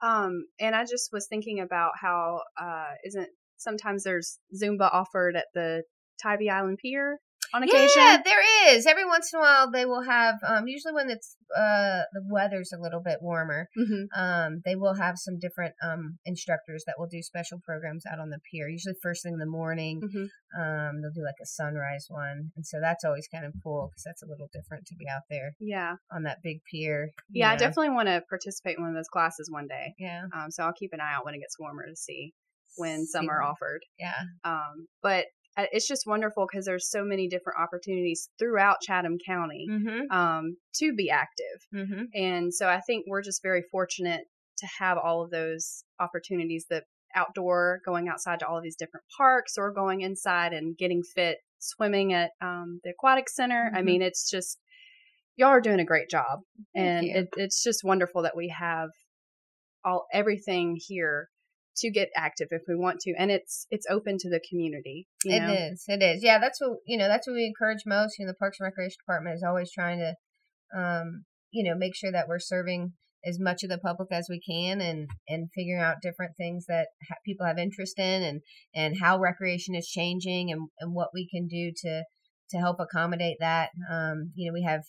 Um, 0.02 0.48
and 0.60 0.76
I 0.76 0.84
just 0.84 1.10
was 1.12 1.28
thinking 1.28 1.60
about 1.60 1.94
how 2.02 2.42
uh, 2.62 2.94
isn't 3.06 3.30
sometimes 3.58 4.04
there's 4.04 4.40
Zumba 4.62 4.90
offered 4.94 5.36
at 5.36 5.46
the 5.54 5.84
Tybee 6.22 6.50
Island 6.50 6.78
Pier 6.82 7.20
on 7.58 7.64
occasion. 7.64 8.02
Yeah, 8.02 8.18
there 8.24 8.74
is. 8.76 8.86
Every 8.86 9.06
once 9.06 9.34
in 9.34 9.40
a 9.40 9.42
while, 9.42 9.72
they 9.72 9.86
will 9.86 10.04
have. 10.04 10.36
Um, 10.48 10.68
usually, 10.68 10.94
when 10.94 11.10
it's 11.10 11.36
uh 11.56 12.04
the 12.14 12.22
weather's 12.30 12.72
a 12.74 12.80
little 12.82 13.02
bit 13.02 13.18
warmer, 13.22 13.68
hmm 13.76 14.04
um, 14.16 14.62
they 14.66 14.76
will 14.76 14.94
have 14.96 15.16
some 15.18 15.38
different 15.40 15.74
um 15.84 16.18
instructors 16.26 16.84
that 16.88 16.96
will 16.98 17.08
do 17.08 17.22
special 17.22 17.60
programs 17.66 18.04
out 18.06 18.20
on 18.20 18.30
the 18.30 18.40
pier. 18.52 18.68
Usually, 18.70 18.96
first 19.02 19.24
thing 19.24 19.34
in 19.34 19.40
the 19.40 19.46
morning. 19.46 20.02
hmm 20.02 20.26
Um, 20.62 21.02
they'll 21.02 21.12
do 21.14 21.24
like 21.24 21.42
a 21.42 21.46
sunrise 21.46 22.06
one, 22.10 22.52
and 22.56 22.66
so 22.66 22.80
that's 22.80 23.04
always 23.04 23.28
kind 23.28 23.46
of 23.46 23.54
cool 23.64 23.90
because 23.92 24.04
that's 24.06 24.24
a 24.24 24.28
little 24.28 24.50
different 24.54 24.86
to 24.88 24.96
be 24.96 25.06
out 25.14 25.24
there 25.30 25.52
Yeah, 25.60 25.96
on 26.12 26.24
that 26.24 26.38
big 26.44 26.60
pier. 26.72 27.12
yeah. 27.32 27.52
I 27.52 27.56
definitely 27.58 27.90
want 27.90 28.08
to 28.08 28.24
participate 28.30 28.78
in 28.78 28.84
one 28.84 28.92
of 28.92 28.96
those 28.96 29.10
classes 29.10 29.50
one 29.52 29.68
day. 29.68 29.94
Yeah, 30.00 30.24
Um, 30.34 30.52
so 30.52 30.64
I'll 30.64 30.74
keep 30.82 30.94
an 30.94 31.02
eye 31.02 31.14
out 31.16 31.26
when 31.26 31.34
it 31.36 31.40
gets 31.40 31.60
warmer 31.60 31.86
to 31.88 31.96
see 31.96 32.34
when 32.78 33.06
some 33.06 33.30
are 33.30 33.42
offered. 33.42 33.82
Yeah, 34.00 34.22
Um, 34.46 34.88
but 35.02 35.26
it's 35.72 35.88
just 35.88 36.04
wonderful 36.06 36.48
because 36.50 36.66
there's 36.66 36.90
so 36.90 37.04
many 37.04 37.28
different 37.28 37.60
opportunities 37.60 38.30
throughout 38.38 38.78
Chatham 38.82 39.18
County 39.26 39.68
mm-hmm, 39.70 40.12
um, 40.12 40.58
to 40.76 40.94
be 40.94 41.10
active. 41.10 41.62
mm-hmm. 41.74 42.04
And 42.14 42.54
so 42.54 42.68
I 42.68 42.82
think 42.82 43.06
we're 43.08 43.24
just 43.24 43.42
very 43.42 43.64
fortunate 43.72 44.22
to 44.60 44.68
have 44.80 44.98
all 44.98 45.24
of 45.24 45.32
those 45.32 45.84
opportunities 46.00 46.66
the 46.70 46.84
outdoor, 47.16 47.80
going 47.86 48.08
outside 48.10 48.40
to 48.40 48.48
all 48.48 48.58
of 48.58 48.64
these 48.64 48.76
different 48.76 49.06
parks 49.18 49.54
or 49.58 49.72
going 49.72 50.02
inside 50.02 50.54
and 50.54 50.78
getting 50.78 51.02
fit, 51.16 51.38
swimming 51.60 52.14
at 52.14 52.32
um, 52.42 52.80
the 52.84 52.92
aquatic 52.92 53.30
center. 53.30 53.72
I 53.74 53.80
Mhm. 53.82 53.86
mean, 53.86 54.02
it's 54.02 54.30
just, 54.30 54.60
y'all 55.36 55.50
are 55.50 55.62
doing 55.62 55.80
a 55.80 55.86
great 55.86 56.10
job. 56.10 56.42
Thank 56.76 57.10
and 57.10 57.18
it, 57.18 57.30
it's 57.38 57.64
just 57.64 57.84
wonderful 57.84 58.24
that 58.24 58.36
we 58.36 58.50
have 58.50 58.90
all 59.86 60.06
everything 60.12 60.78
here 60.80 61.30
to 61.78 61.92
get 61.92 62.10
active 62.16 62.48
if 62.52 62.62
we 62.68 62.76
want 62.76 63.00
to 63.00 63.14
and 63.18 63.32
it's 63.32 63.68
it's 63.70 63.86
open 63.90 64.18
to 64.18 64.30
the 64.30 64.42
community 64.50 65.08
you 65.24 65.36
It 65.36 65.40
know 65.40 65.54
is. 65.54 65.84
It 65.88 66.02
is. 66.02 66.24
Yeah, 66.24 66.40
that's 66.40 66.60
what 66.62 66.80
you 66.86 66.98
know. 66.98 67.08
That's 67.08 67.28
what 67.28 67.34
we 67.34 67.46
encourage 67.46 67.84
most. 67.86 68.18
You 68.18 68.26
know, 68.26 68.32
the 68.32 68.38
Parks 68.38 68.58
and 68.60 68.66
Recreation 68.66 68.98
Department 69.06 69.36
is 69.36 69.44
always 69.44 69.72
trying 69.72 70.00
to, 70.00 70.16
um, 70.78 71.26
you 71.52 71.64
know, 71.64 71.78
make 71.78 71.96
sure 71.96 72.12
that 72.12 72.28
we're 72.28 72.40
serving 72.40 72.94
as 73.26 73.40
much 73.40 73.64
of 73.64 73.70
the 73.70 73.78
public 73.78 74.10
as 74.12 74.28
we 74.30 74.40
can, 74.40 74.82
and 74.82 75.10
and 75.28 75.50
figuring 75.54 75.82
out 75.82 76.02
different 76.02 76.34
things 76.38 76.66
that 76.68 76.88
ha- 77.08 77.16
people 77.26 77.46
have 77.46 77.58
interest 77.58 78.00
in, 78.00 78.24
and 78.24 78.42
and 78.76 79.00
how 79.00 79.20
recreation 79.20 79.76
is 79.76 79.88
changing, 79.88 80.52
and 80.52 80.70
and 80.80 80.94
what 80.94 81.10
we 81.14 81.28
can 81.28 81.48
do 81.48 81.72
to 81.84 82.04
to 82.52 82.58
help 82.58 82.78
accommodate 82.80 83.38
that. 83.40 83.70
Um, 83.92 84.32
you 84.36 84.50
know, 84.50 84.54
we 84.54 84.64
have 84.64 84.84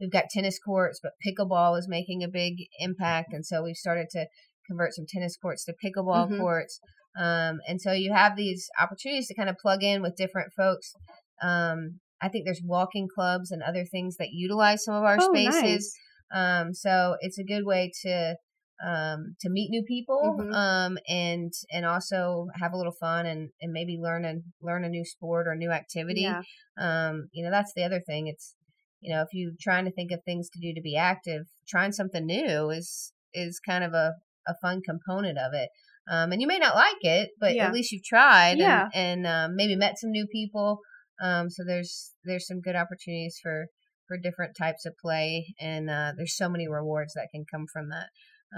we've 0.00 0.12
got 0.12 0.30
tennis 0.30 0.58
courts, 0.58 1.00
but 1.02 1.12
pickleball 1.26 1.78
is 1.78 1.88
making 1.88 2.22
a 2.22 2.28
big 2.28 2.54
impact, 2.78 3.32
and 3.32 3.44
so 3.44 3.62
we've 3.62 3.76
started 3.76 4.06
to 4.10 4.26
convert 4.66 4.94
some 4.94 5.06
tennis 5.08 5.36
courts 5.36 5.64
to 5.64 5.74
pickleball 5.84 6.28
Mhm. 6.28 6.36
courts. 6.36 6.80
Um, 7.18 7.60
and 7.66 7.80
so 7.80 7.92
you 7.92 8.12
have 8.12 8.36
these 8.36 8.68
opportunities 8.80 9.28
to 9.28 9.34
kind 9.34 9.48
of 9.48 9.56
plug 9.58 9.82
in 9.82 10.02
with 10.02 10.16
different 10.16 10.52
folks. 10.56 10.94
Um, 11.42 12.00
I 12.20 12.28
think 12.28 12.44
there's 12.44 12.62
walking 12.64 13.08
clubs 13.12 13.50
and 13.50 13.62
other 13.62 13.84
things 13.84 14.16
that 14.18 14.30
utilize 14.32 14.84
some 14.84 14.94
of 14.94 15.04
our 15.04 15.18
Oh, 15.18 15.28
spaces. 15.28 15.92
nice. 15.92 15.98
Um, 16.32 16.74
so 16.74 17.16
it's 17.20 17.38
a 17.38 17.44
good 17.44 17.64
way 17.64 17.90
to 18.02 18.36
um, 18.82 19.36
to 19.40 19.50
meet 19.50 19.70
new 19.70 19.82
people 19.82 20.42
Mhm. 20.42 20.54
um, 20.54 20.96
and 21.06 21.52
and 21.70 21.84
also 21.84 22.46
have 22.54 22.72
a 22.72 22.76
little 22.76 22.92
fun 22.98 23.26
and, 23.26 23.50
and 23.60 23.72
maybe 23.72 23.98
learn 23.98 24.24
a 24.24 24.36
learn 24.62 24.84
a 24.84 24.88
new 24.88 25.04
sport 25.04 25.46
or 25.46 25.54
new 25.54 25.70
activity. 25.70 26.26
yeah 26.26 26.42
Um, 26.80 27.28
you 27.32 27.44
know, 27.44 27.50
that's 27.50 27.72
the 27.74 27.84
other 27.84 28.00
thing. 28.00 28.26
It's 28.26 28.54
you 29.00 29.14
know, 29.14 29.22
if 29.22 29.28
you're 29.32 29.52
trying 29.60 29.84
to 29.86 29.90
think 29.92 30.12
of 30.12 30.22
things 30.24 30.48
to 30.50 30.60
do 30.60 30.74
to 30.74 30.80
be 30.80 30.96
active, 30.96 31.46
trying 31.68 31.92
something 31.92 32.24
new 32.26 32.70
is 32.70 33.12
is 33.34 33.60
kind 33.60 33.84
of 33.84 33.92
a, 33.92 34.14
a 34.46 34.54
fun 34.62 34.80
component 34.82 35.38
of 35.38 35.52
it. 35.54 35.68
Um, 36.10 36.32
and 36.32 36.40
you 36.40 36.46
may 36.48 36.58
not 36.58 36.74
like 36.74 36.96
it, 37.02 37.30
but 37.38 37.54
Yeah. 37.54 37.68
at 37.68 37.72
least 37.72 37.92
you've 37.92 38.04
tried 38.04 38.58
Yeah. 38.58 38.88
and, 38.94 39.24
and 39.24 39.26
um, 39.26 39.56
maybe 39.56 39.76
met 39.76 39.98
some 39.98 40.10
new 40.10 40.26
people. 40.26 40.80
Um, 41.22 41.50
so 41.50 41.62
there's 41.64 42.14
there's 42.24 42.46
some 42.46 42.60
good 42.60 42.76
opportunities 42.76 43.38
for 43.42 43.66
for 44.08 44.16
different 44.18 44.56
types 44.58 44.84
of 44.86 44.94
play, 45.00 45.54
and 45.60 45.88
uh, 45.88 46.12
there's 46.16 46.36
so 46.36 46.48
many 46.48 46.66
rewards 46.68 47.12
that 47.14 47.28
can 47.32 47.44
come 47.52 47.66
from 47.72 47.90
that. 47.90 48.08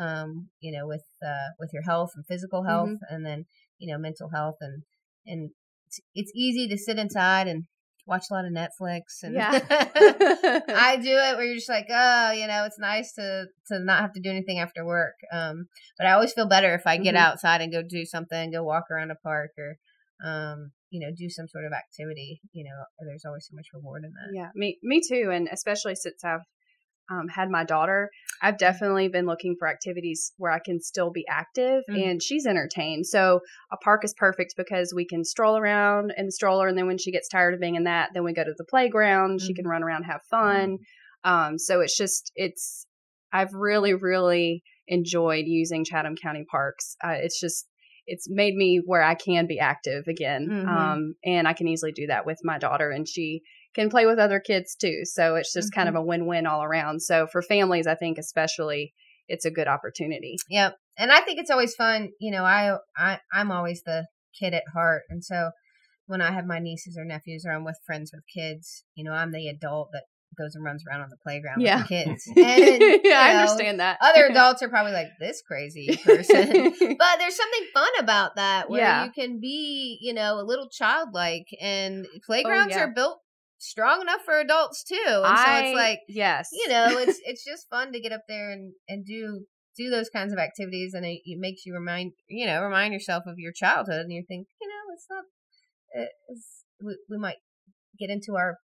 Um, 0.01 0.49
you 0.61 0.73
know, 0.73 0.87
with 0.87 1.05
uh, 1.23 1.51
with 1.59 1.71
your 1.75 1.83
health 1.83 2.11
and 2.15 2.25
physical 2.27 2.65
health, 2.65 2.89
Mm-hmm. 2.89 3.15
and 3.15 3.27
then 3.27 3.45
you 3.79 3.93
know 3.93 3.99
mental 3.99 4.31
health, 4.33 4.57
and 4.61 4.85
and 5.27 5.51
it's, 5.87 6.01
it's 6.15 6.33
easy 6.35 6.69
to 6.69 6.79
sit 6.79 6.99
inside 6.99 7.49
and 7.49 7.65
watch 8.07 8.25
a 8.31 8.35
lot 8.35 8.45
of 8.45 8.53
Netflix 8.53 9.23
and 9.23 9.35
yeah 9.35 9.51
I 10.75 10.97
do 10.97 11.11
it 11.11 11.37
where 11.37 11.45
you're 11.45 11.57
just 11.57 11.69
like, 11.69 11.87
oh, 11.91 12.33
you 12.33 12.47
know, 12.47 12.65
it's 12.65 12.79
nice 12.79 13.13
to 13.15 13.47
to 13.69 13.79
not 13.79 14.01
have 14.01 14.13
to 14.15 14.21
do 14.21 14.31
anything 14.31 14.59
after 14.59 14.85
work. 14.85 15.15
Um, 15.33 15.67
but 15.99 16.07
I 16.07 16.13
always 16.13 16.33
feel 16.33 16.49
better 16.49 16.75
if 16.75 16.87
I 16.87 16.97
get 16.97 17.15
Mhm. 17.15 17.19
outside 17.19 17.61
and 17.61 17.73
go 17.73 17.83
do 17.83 18.05
something, 18.05 18.53
go 18.53 18.63
walk 18.63 18.85
around 18.91 19.11
a 19.11 19.15
park, 19.17 19.51
or 19.59 19.77
um, 20.25 20.73
you 20.91 21.01
know, 21.01 21.15
do 21.17 21.29
some 21.29 21.49
sort 21.49 21.65
of 21.65 21.73
activity. 21.73 22.41
You 22.53 22.65
know, 22.65 22.85
there's 23.07 23.25
always 23.25 23.47
so 23.49 23.55
much 23.55 23.67
reward 23.75 24.05
in 24.05 24.11
that. 24.13 24.35
Yeah, 24.35 24.51
me 24.55 24.79
me 24.83 25.01
too, 25.07 25.31
and 25.33 25.49
especially 25.53 25.95
since 25.95 26.25
I've 26.25 26.47
um, 27.13 27.29
had 27.29 27.49
my 27.51 27.65
daughter, 27.65 28.09
I've 28.41 28.59
definitely 28.59 29.09
been 29.09 29.27
looking 29.27 29.55
for 29.59 29.69
activities 29.69 30.33
where 30.39 30.51
I 30.51 30.59
can 30.59 30.81
still 30.81 31.11
be 31.11 31.25
active 31.29 31.83
Mhm. 31.91 32.03
and 32.11 32.23
she's 32.23 32.47
entertained. 32.47 33.07
So 33.07 33.41
a 33.71 33.77
park 33.77 34.05
is 34.05 34.15
perfect 34.15 34.55
because 34.57 34.93
we 34.95 35.05
can 35.07 35.25
stroll 35.25 35.57
around 35.59 36.13
in 36.17 36.27
the 36.27 36.33
stroller, 36.33 36.69
and 36.69 36.77
then 36.79 36.87
when 36.87 36.99
she 36.99 37.13
gets 37.13 37.29
tired 37.29 37.55
of 37.55 37.61
being 37.61 37.75
in 37.77 37.85
that, 37.85 38.11
then 38.15 38.25
we 38.25 38.33
go 38.33 38.45
to 38.45 38.55
the 38.57 38.65
playground. 38.65 39.41
She 39.41 39.55
can 39.55 39.67
run 39.67 39.83
around, 39.83 40.05
have 40.05 40.23
fun. 40.31 40.79
Um, 41.25 41.59
so 41.59 41.81
it's 41.81 41.97
just 41.97 42.33
it's 42.35 42.87
I've 43.33 43.53
really 43.55 43.95
really 43.95 44.63
enjoyed 44.89 45.45
using 45.47 45.85
Chatham 45.85 46.17
County 46.17 46.45
parks. 46.51 46.97
Uh, 47.05 47.17
it's 47.19 47.39
just 47.41 47.69
it's 48.07 48.27
made 48.29 48.55
me 48.57 48.81
where 48.85 49.03
I 49.03 49.15
can 49.15 49.47
be 49.47 49.61
active 49.61 50.09
again, 50.09 50.49
Mhm. 50.51 50.69
um, 50.69 51.15
and 51.25 51.47
I 51.47 51.53
can 51.53 51.69
easily 51.69 51.93
do 51.93 52.09
that 52.09 52.27
with 52.27 52.39
my 52.43 52.59
daughter, 52.59 52.91
and 52.91 53.07
she 53.09 53.43
can 53.75 53.91
play 53.91 54.07
with 54.07 54.19
other 54.19 54.41
kids 54.41 54.75
too. 54.75 55.01
So 55.05 55.37
it's 55.37 55.53
just 55.53 55.73
kind 55.73 55.89
of 55.89 55.95
mm-hmm. 55.95 56.03
a 56.03 56.07
win-win 56.07 56.47
all 56.47 56.63
around. 56.63 57.01
So 57.01 57.27
for 57.27 57.43
families, 57.43 57.87
I 57.87 57.95
think 57.95 58.19
especially 58.19 58.93
it's 59.29 59.45
a 59.45 59.51
good 59.51 59.69
opportunity. 59.69 60.37
Yep. 60.49 60.77
And 60.99 61.11
I 61.11 61.21
think 61.21 61.39
it's 61.39 61.51
always 61.51 61.75
fun. 61.75 62.11
You 62.21 62.33
know, 62.33 62.45
I 62.45 62.77
I 62.97 63.19
I'm 63.33 63.51
always 63.51 63.83
the 63.85 64.07
kid 64.39 64.55
at 64.55 64.65
heart, 64.75 65.03
and 65.09 65.25
so 65.25 65.51
when 66.07 66.21
I 66.21 66.33
have 66.33 66.45
my 66.47 66.59
nieces 66.59 66.99
or 66.99 67.05
nephews, 67.05 67.45
or 67.47 67.53
I'm 67.53 67.65
with 67.65 67.79
friends 67.87 68.13
with 68.13 68.25
kids, 68.33 68.85
you 68.95 69.05
know, 69.05 69.13
I'm 69.13 69.33
the 69.33 69.49
adult 69.49 69.91
that 69.93 70.03
goes 70.39 70.55
and 70.55 70.65
runs 70.65 70.83
around 70.87 71.03
on 71.03 71.11
the 71.11 71.17
playground 71.23 71.61
Yeah. 71.61 71.79
with 71.79 71.89
the 71.89 72.05
kids. 72.05 72.25
And, 72.37 72.81
you 72.81 73.01
yeah, 73.05 73.21
I 73.21 73.35
understand 73.37 73.81
that. 73.81 73.99
Other 74.01 74.27
adults 74.31 74.63
are 74.63 74.69
probably 74.69 74.93
like 74.93 75.09
this 75.21 75.43
crazy 75.47 75.97
person. 76.05 76.47
but 76.99 77.19
there's 77.19 77.37
something 77.37 77.67
fun 77.75 77.91
about 77.99 78.37
that 78.37 78.71
where 78.71 78.81
Yeah. 78.81 79.05
you 79.05 79.13
can 79.13 79.41
be, 79.41 79.99
you 80.01 80.15
know, 80.15 80.41
a 80.41 80.45
little 80.45 80.69
childlike 80.69 81.49
and 81.61 82.07
oh, 82.07 82.19
playgrounds 82.25 82.75
Oh, 82.75 82.79
yeah. 82.79 82.85
are 82.85 82.93
built 82.95 83.21
strong 83.63 84.01
enough 84.03 84.23
for 84.25 84.39
adults 84.41 84.83
too. 84.85 84.97
And 85.07 85.39
so 85.39 85.45
I- 85.47 85.61
it's 85.61 85.75
like, 85.77 86.01
yes, 86.09 86.49
you 86.53 86.69
know, 86.69 86.99
it's 86.99 87.19
it's 87.25 87.45
just 87.45 87.69
fun 87.71 87.93
to 87.93 88.01
get 88.01 88.13
up 88.13 88.23
there 88.29 88.51
and 88.51 88.73
and 88.89 89.05
do 89.07 89.47
do 89.77 89.89
those 89.89 90.11
kinds 90.11 90.33
of 90.35 90.39
activities 90.39 90.93
and 90.93 91.07
it, 91.07 91.21
it 91.25 91.39
makes 91.39 91.65
you 91.65 91.73
remind, 91.73 92.13
you 92.29 92.45
know, 92.47 92.63
remind 92.63 92.93
yourself 92.93 93.25
of 93.27 93.39
your 93.39 93.53
childhood 93.53 94.01
and 94.03 94.13
you 94.13 94.23
think, 94.29 94.47
you 94.61 94.69
know, 94.69 94.93
it's 94.95 95.07
not 95.09 95.25
it's, 96.29 96.65
we, 96.85 96.97
we 97.09 97.19
might 97.19 97.37
get 97.99 98.11
into 98.11 98.37
our 98.37 98.59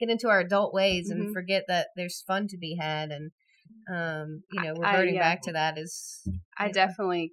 get 0.00 0.10
into 0.10 0.28
our 0.28 0.40
adult 0.40 0.72
ways 0.72 1.10
and 1.10 1.28
Mhm. 1.28 1.32
forget 1.32 1.64
that 1.68 1.88
there's 1.96 2.22
fun 2.26 2.46
to 2.48 2.56
be 2.58 2.76
had 2.80 3.10
and 3.10 3.30
um 3.92 4.42
you 4.50 4.62
know 4.62 4.74
I- 4.82 4.92
reverting 4.92 5.14
yeah. 5.14 5.20
back 5.20 5.42
to 5.42 5.52
that 5.52 5.76
is 5.78 6.22
I 6.56 6.66
Yeah. 6.66 6.72
definitely 6.72 7.32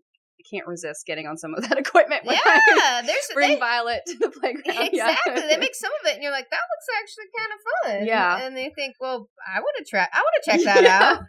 can't 0.51 0.67
resist 0.67 1.05
getting 1.05 1.27
on 1.27 1.37
some 1.37 1.53
of 1.55 1.63
that 1.69 1.77
equipment. 1.77 2.21
yeah 2.25 3.01
there's 3.05 3.27
bring 3.33 3.53
they, 3.53 3.59
Violet 3.59 4.01
to 4.07 4.17
the 4.19 4.29
playground. 4.29 4.63
yeah. 4.93 5.09
exactly 5.11 5.41
they 5.49 5.57
make 5.57 5.75
some 5.75 5.91
of 6.01 6.07
it 6.09 6.15
and 6.15 6.23
you're 6.23 6.31
like 6.31 6.49
that 6.49 6.59
looks 6.71 6.87
actually 7.01 7.25
kind 7.37 7.51
of 7.53 7.59
fun 8.01 8.07
Yeah. 8.07 8.45
and 8.45 8.55
they 8.57 8.71
think 8.75 8.95
well 8.99 9.29
i 9.47 9.59
want 9.59 9.75
to 9.77 9.85
try 9.89 10.01
i 10.13 10.19
want 10.19 10.35
to 10.43 10.51
check 10.51 10.61
that 10.65 10.83
Yeah. 10.83 11.15
out 11.15 11.19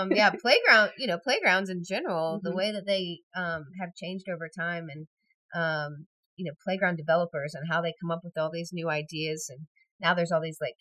um 0.00 0.12
yeah 0.12 0.30
playground 0.30 0.90
you 0.98 1.06
know 1.06 1.18
playgrounds 1.18 1.70
in 1.70 1.82
general 1.82 2.40
the 2.42 2.50
Mhm. 2.50 2.56
way 2.56 2.72
that 2.72 2.84
they 2.86 3.20
um 3.34 3.64
have 3.80 3.94
changed 3.96 4.26
over 4.28 4.48
time 4.54 4.88
and 4.92 5.06
um 5.54 6.06
you 6.36 6.44
know 6.44 6.52
playground 6.64 6.96
developers 6.96 7.54
and 7.54 7.64
how 7.70 7.80
they 7.80 7.94
come 8.00 8.10
up 8.10 8.20
with 8.24 8.36
all 8.36 8.50
these 8.52 8.70
new 8.72 8.88
ideas 8.90 9.46
and 9.48 9.66
now 10.00 10.12
there's 10.14 10.30
all 10.32 10.42
these 10.42 10.58
like 10.60 10.76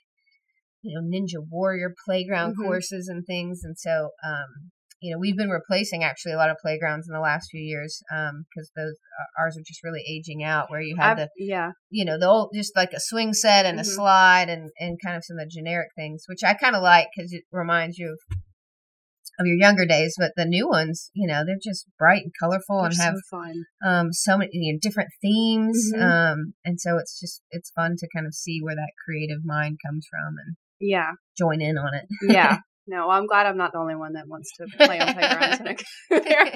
you 0.82 0.94
know 0.94 1.01
ninja 1.08 1.40
warrior 1.50 1.94
playground 2.06 2.56
Mhm. 2.58 2.63
courses 2.66 3.08
and 3.08 3.25
things 3.25 3.62
and 3.63 3.78
so 3.78 4.10
um 4.25 4.72
you 5.01 5.12
know 5.12 5.20
we've 5.20 5.38
been 5.38 5.50
replacing 5.50 6.03
actually 6.03 6.31
a 6.34 6.38
lot 6.38 6.50
of 6.50 6.58
playgrounds 6.62 7.08
in 7.08 7.13
the 7.13 7.20
last 7.20 7.50
few 7.50 7.62
years 7.62 8.01
um 8.13 8.43
because 8.50 8.72
those 8.75 8.96
uh, 9.20 9.41
ours 9.41 9.58
are 9.58 9.63
just 9.65 9.84
really 9.84 10.03
aging 10.08 10.43
out 10.43 10.70
where 10.70 10.81
you 10.81 10.96
have 10.98 11.17
I've- 11.17 11.22
the 11.38 11.46
yeah. 11.46 11.72
you 11.89 12.05
know 12.05 12.17
the 12.20 12.27
old 12.27 12.51
just 12.53 12.75
like 12.75 12.93
a 12.93 13.00
swing 13.00 13.34
set 13.34 13.65
and 13.65 13.79
a 13.79 13.84
Mhm. 13.84 13.96
slide 13.96 14.50
and 14.50 14.70
and 14.79 14.98
kind 15.03 15.15
of 15.17 15.24
some 15.25 15.38
of 15.39 15.46
the 15.46 15.50
generic 15.50 15.89
things 15.96 16.24
which 16.27 16.43
i 16.46 16.53
kind 16.53 16.75
of 16.75 16.84
like 16.84 17.08
because 17.15 17.34
it 17.34 17.43
reminds 17.51 17.98
you 17.98 18.10
of 18.13 18.20
of 19.39 19.48
your 19.48 19.55
younger 19.58 19.86
days 19.86 20.13
but 20.20 20.31
the 20.36 20.46
new 20.46 20.67
ones 20.67 21.10
you 21.13 21.25
know 21.27 21.43
they're 21.46 21.55
just 21.63 21.86
bright 21.98 22.22
and 22.24 22.31
colorful 22.39 22.81
and 22.84 22.93
They're 22.96 23.05
have 23.05 23.15
so 23.15 23.38
fun. 23.38 23.63
um 23.86 24.13
so 24.13 24.38
many 24.38 24.50
you 24.53 24.74
know, 24.74 24.79
different 24.81 25.10
themes 25.22 25.91
Mhm. 25.96 26.01
um 26.34 26.53
and 26.65 26.79
so 26.79 26.98
it's 26.98 27.20
just 27.20 27.41
it's 27.50 27.72
fun 27.72 27.96
to 27.98 28.08
kind 28.13 28.27
of 28.27 28.34
see 28.36 28.60
where 28.62 28.75
that 28.75 28.91
creative 29.05 29.43
mind 29.43 29.79
comes 29.86 30.05
from 30.12 30.36
and 30.46 30.55
Yeah. 30.79 31.12
join 31.38 31.62
in 31.62 31.77
on 31.77 31.93
it 31.96 32.05
Yeah. 32.22 32.58
No, 32.88 33.10
I'm 33.10 33.28
glad 33.28 33.46
I'm 33.46 33.58
not 33.58 33.74
the 33.74 33.78
only 33.78 33.96
one 33.96 34.14
that 34.14 34.28
wants 34.28 34.52
to 34.58 34.66
play 34.86 35.00
on 35.00 35.14
playgrounds 35.14 35.60
and 35.60 35.78
go 35.78 36.20
there. 36.20 36.52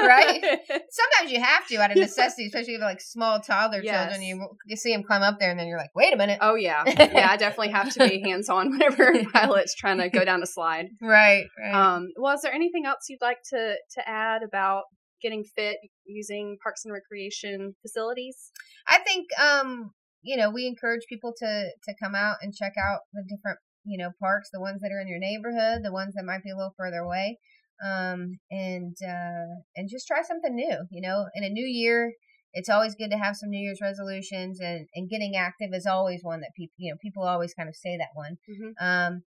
Right? 0.00 0.40
sometimes 0.90 1.32
you 1.32 1.40
have 1.40 1.66
to 1.68 1.76
out 1.76 1.90
of 1.90 1.96
necessity 1.96 2.46
especially 2.46 2.74
if 2.74 2.78
you 2.78 2.84
have 2.84 2.90
like 2.90 3.00
small 3.00 3.40
toddler 3.40 3.82
children 3.82 4.22
you, 4.22 4.48
you 4.66 4.76
see 4.76 4.92
them 4.92 5.02
climb 5.02 5.22
up 5.22 5.38
there 5.40 5.50
and 5.50 5.58
then 5.58 5.66
you're 5.66 5.78
like 5.78 5.94
wait 5.94 6.12
a 6.12 6.16
minute 6.16 6.38
Oh 6.40 6.54
yeah, 6.54 6.84
yeah. 6.86 7.28
I 7.30 7.36
definitely 7.36 7.72
have 7.72 7.92
to 7.94 8.08
be 8.08 8.20
hands 8.20 8.48
on 8.48 8.70
whenever 8.70 9.12
Violet's 9.32 9.74
trying 9.74 9.98
to 9.98 10.08
go 10.08 10.24
down 10.24 10.42
a 10.42 10.46
slide. 10.46 10.86
right 11.00 11.44
right 11.58 11.74
Um, 11.74 12.08
well, 12.16 12.34
is 12.34 12.42
there 12.42 12.52
anything 12.52 12.86
else 12.86 13.06
you'd 13.08 13.22
like 13.22 13.38
to 13.50 13.76
to 13.94 14.08
add 14.08 14.42
about 14.42 14.84
getting 15.22 15.44
fit 15.56 15.76
using 16.04 16.56
parks 16.62 16.84
and 16.84 16.92
recreation 16.92 17.74
facilities? 17.82 18.50
I 18.88 18.98
think 18.98 19.26
um 19.40 19.90
you 20.22 20.36
know 20.36 20.50
we 20.50 20.66
encourage 20.66 21.02
people 21.08 21.32
to 21.38 21.70
to 21.84 21.94
come 22.02 22.14
out 22.14 22.36
and 22.42 22.54
check 22.54 22.72
out 22.78 23.00
the 23.12 23.22
different 23.28 23.58
you 23.84 23.98
know 23.98 24.10
parks, 24.20 24.50
the 24.52 24.60
ones 24.60 24.80
that 24.82 24.92
are 24.92 25.00
in 25.00 25.08
your 25.08 25.18
neighborhood, 25.18 25.82
the 25.82 25.92
ones 25.92 26.14
that 26.14 26.24
might 26.24 26.42
be 26.42 26.50
a 26.50 26.56
little 26.56 26.74
further 26.76 26.98
away, 26.98 27.38
um 27.84 28.38
and 28.50 28.96
uh 29.06 29.60
and 29.76 29.88
just 29.90 30.06
try 30.06 30.22
something 30.22 30.54
new. 30.54 30.78
You 30.90 31.02
know, 31.02 31.26
in 31.34 31.44
a 31.44 31.50
new 31.50 31.66
year, 31.66 32.14
it's 32.52 32.68
always 32.68 32.94
good 32.94 33.10
to 33.10 33.18
have 33.18 33.36
some 33.36 33.50
New 33.50 33.60
Year's 33.60 33.80
resolutions, 33.82 34.60
and 34.60 34.86
and 34.94 35.08
getting 35.10 35.36
active 35.36 35.70
is 35.72 35.86
always 35.86 36.20
one 36.22 36.40
that 36.40 36.50
people 36.56 36.74
you 36.78 36.92
know 36.92 36.98
people 37.02 37.24
always 37.24 37.54
kind 37.54 37.68
of 37.68 37.76
say 37.76 37.96
that 37.96 38.14
one. 38.14 38.36
Mhm. 38.48 38.72
Um, 38.80 39.22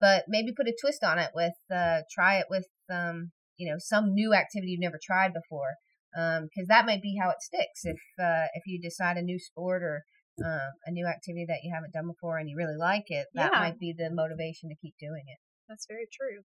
but 0.00 0.24
maybe 0.28 0.52
put 0.52 0.66
a 0.66 0.76
twist 0.80 1.04
on 1.04 1.18
it 1.18 1.30
with 1.34 1.54
uh 1.72 2.00
try 2.12 2.38
it 2.38 2.46
with 2.50 2.66
um 2.90 3.30
you 3.56 3.70
know 3.70 3.78
some 3.78 4.12
new 4.14 4.34
activity 4.34 4.72
you've 4.72 4.80
never 4.80 4.98
tried 5.02 5.32
before 5.32 5.74
because 6.12 6.68
that 6.68 6.86
might 6.86 7.02
be 7.02 7.16
how 7.20 7.30
it 7.30 7.40
sticks. 7.40 7.84
If 7.84 7.96
uh, 8.20 8.46
if 8.54 8.64
you 8.66 8.80
decide 8.80 9.16
a 9.16 9.22
new 9.22 9.38
sport 9.38 9.82
or 9.82 10.04
um, 10.44 10.70
a 10.86 10.90
new 10.90 11.06
activity 11.06 11.46
that 11.48 11.60
you 11.62 11.72
haven't 11.74 11.92
done 11.92 12.06
before 12.06 12.38
and 12.38 12.48
you 12.48 12.56
really 12.56 12.76
like 12.76 13.10
it, 13.10 13.26
that 13.34 13.52
Yeah. 13.52 13.58
might 13.60 13.78
be 13.78 13.92
the 13.92 14.10
motivation 14.10 14.70
to 14.70 14.76
keep 14.76 14.94
doing 14.98 15.24
it. 15.26 15.38
That's 15.68 15.86
very 15.86 16.08
true. 16.12 16.42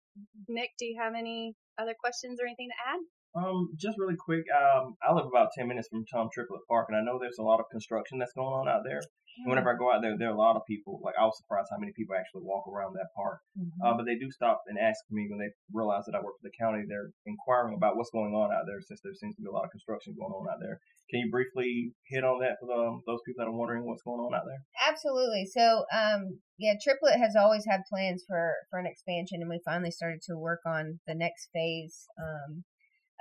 Nick, 0.48 0.70
do 0.78 0.84
you 0.86 1.00
have 1.00 1.14
any 1.14 1.54
other 1.78 1.94
questions 1.98 2.40
or 2.40 2.46
anything 2.46 2.68
to 2.70 2.90
add? 2.92 3.00
Um, 3.34 3.70
just 3.76 3.98
really 3.98 4.16
quick, 4.16 4.44
um, 4.50 4.96
I 5.02 5.12
live 5.12 5.26
about 5.26 5.48
ten 5.56 5.68
minutes 5.68 5.88
from 5.88 6.04
Tom 6.06 6.28
Triplett 6.32 6.62
Park, 6.68 6.86
and 6.88 6.96
I 6.96 7.04
know 7.04 7.18
there's 7.20 7.38
a 7.38 7.46
lot 7.46 7.60
of 7.60 7.66
construction 7.70 8.18
that's 8.18 8.32
going 8.32 8.48
on 8.48 8.68
out 8.68 8.82
there. 8.84 9.00
And 9.38 9.46
whenever 9.46 9.70
I 9.70 9.78
go 9.78 9.92
out 9.92 10.02
there, 10.02 10.18
there 10.18 10.30
are 10.30 10.34
a 10.34 10.40
lot 10.40 10.56
of 10.58 10.66
people. 10.66 10.98
Like 10.98 11.14
I 11.14 11.22
was 11.22 11.38
surprised 11.38 11.70
how 11.70 11.78
many 11.78 11.92
people 11.94 12.18
actually 12.18 12.42
walk 12.42 12.66
around 12.66 12.94
that 12.98 13.14
park. 13.14 13.38
Mhm. 13.54 13.70
Uh, 13.78 13.94
but 13.94 14.02
they 14.02 14.18
do 14.18 14.30
stop 14.34 14.62
and 14.66 14.78
ask 14.78 14.98
me 15.10 15.28
when 15.30 15.38
they 15.38 15.54
realize 15.70 16.04
that 16.06 16.18
I 16.18 16.24
work 16.24 16.40
for 16.42 16.48
the 16.48 16.58
county. 16.58 16.82
They're 16.82 17.14
inquiring 17.26 17.74
about 17.78 17.96
what's 17.96 18.10
going 18.10 18.34
on 18.34 18.50
out 18.50 18.66
there 18.66 18.80
since 18.82 19.00
there 19.02 19.14
seems 19.14 19.36
to 19.36 19.42
be 19.42 19.48
a 19.48 19.54
lot 19.54 19.64
of 19.64 19.70
construction 19.70 20.16
going 20.18 20.32
on 20.32 20.50
out 20.50 20.58
there. 20.58 20.80
Can 21.10 21.20
you 21.20 21.30
briefly 21.30 21.94
hit 22.10 22.24
on 22.24 22.40
that 22.40 22.58
for 22.58 22.66
the, 22.66 23.00
those 23.06 23.22
people 23.24 23.44
that 23.44 23.48
are 23.48 23.54
wondering 23.54 23.86
what's 23.86 24.02
going 24.02 24.20
on 24.20 24.34
out 24.34 24.44
there? 24.44 24.60
Absolutely. 24.90 25.46
So, 25.46 25.86
um, 25.94 26.40
yeah, 26.58 26.74
Triplett 26.74 27.20
has 27.20 27.36
always 27.36 27.64
had 27.64 27.86
plans 27.88 28.24
for 28.26 28.66
for 28.70 28.78
an 28.78 28.86
expansion, 28.86 29.40
and 29.40 29.48
we 29.48 29.60
finally 29.64 29.92
started 29.92 30.20
to 30.26 30.36
work 30.36 30.60
on 30.66 30.98
the 31.06 31.14
next 31.14 31.48
phase 31.54 32.08
um, 32.18 32.64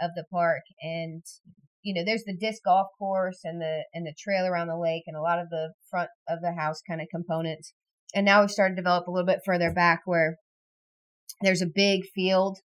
of 0.02 0.12
the 0.16 0.26
park. 0.32 0.62
And 0.82 1.24
you 1.84 1.94
know, 1.94 2.04
there's 2.06 2.24
the 2.26 2.36
disc 2.36 2.64
golf 2.66 2.88
course 3.00 3.40
and 3.44 3.62
the 3.62 3.84
and 3.94 4.06
the 4.06 4.14
trail 4.18 4.46
around 4.46 4.68
the 4.68 4.78
lake, 4.78 5.04
and 5.08 5.16
a 5.16 5.22
lot 5.22 5.40
of 5.40 5.50
the 5.50 5.74
front 5.90 6.10
of 6.28 6.42
the 6.42 6.54
house 6.54 6.82
kind 6.88 7.02
of 7.02 7.08
components. 7.10 7.74
And 8.14 8.26
now 8.26 8.42
we've 8.42 8.52
started 8.52 8.76
to 8.76 8.82
develop 8.82 9.08
a 9.08 9.12
little 9.12 9.26
bit 9.26 9.42
further 9.46 9.72
back 9.72 10.02
where 10.06 10.38
there's 11.42 11.62
a 11.62 11.68
big 11.68 12.04
field 12.16 12.58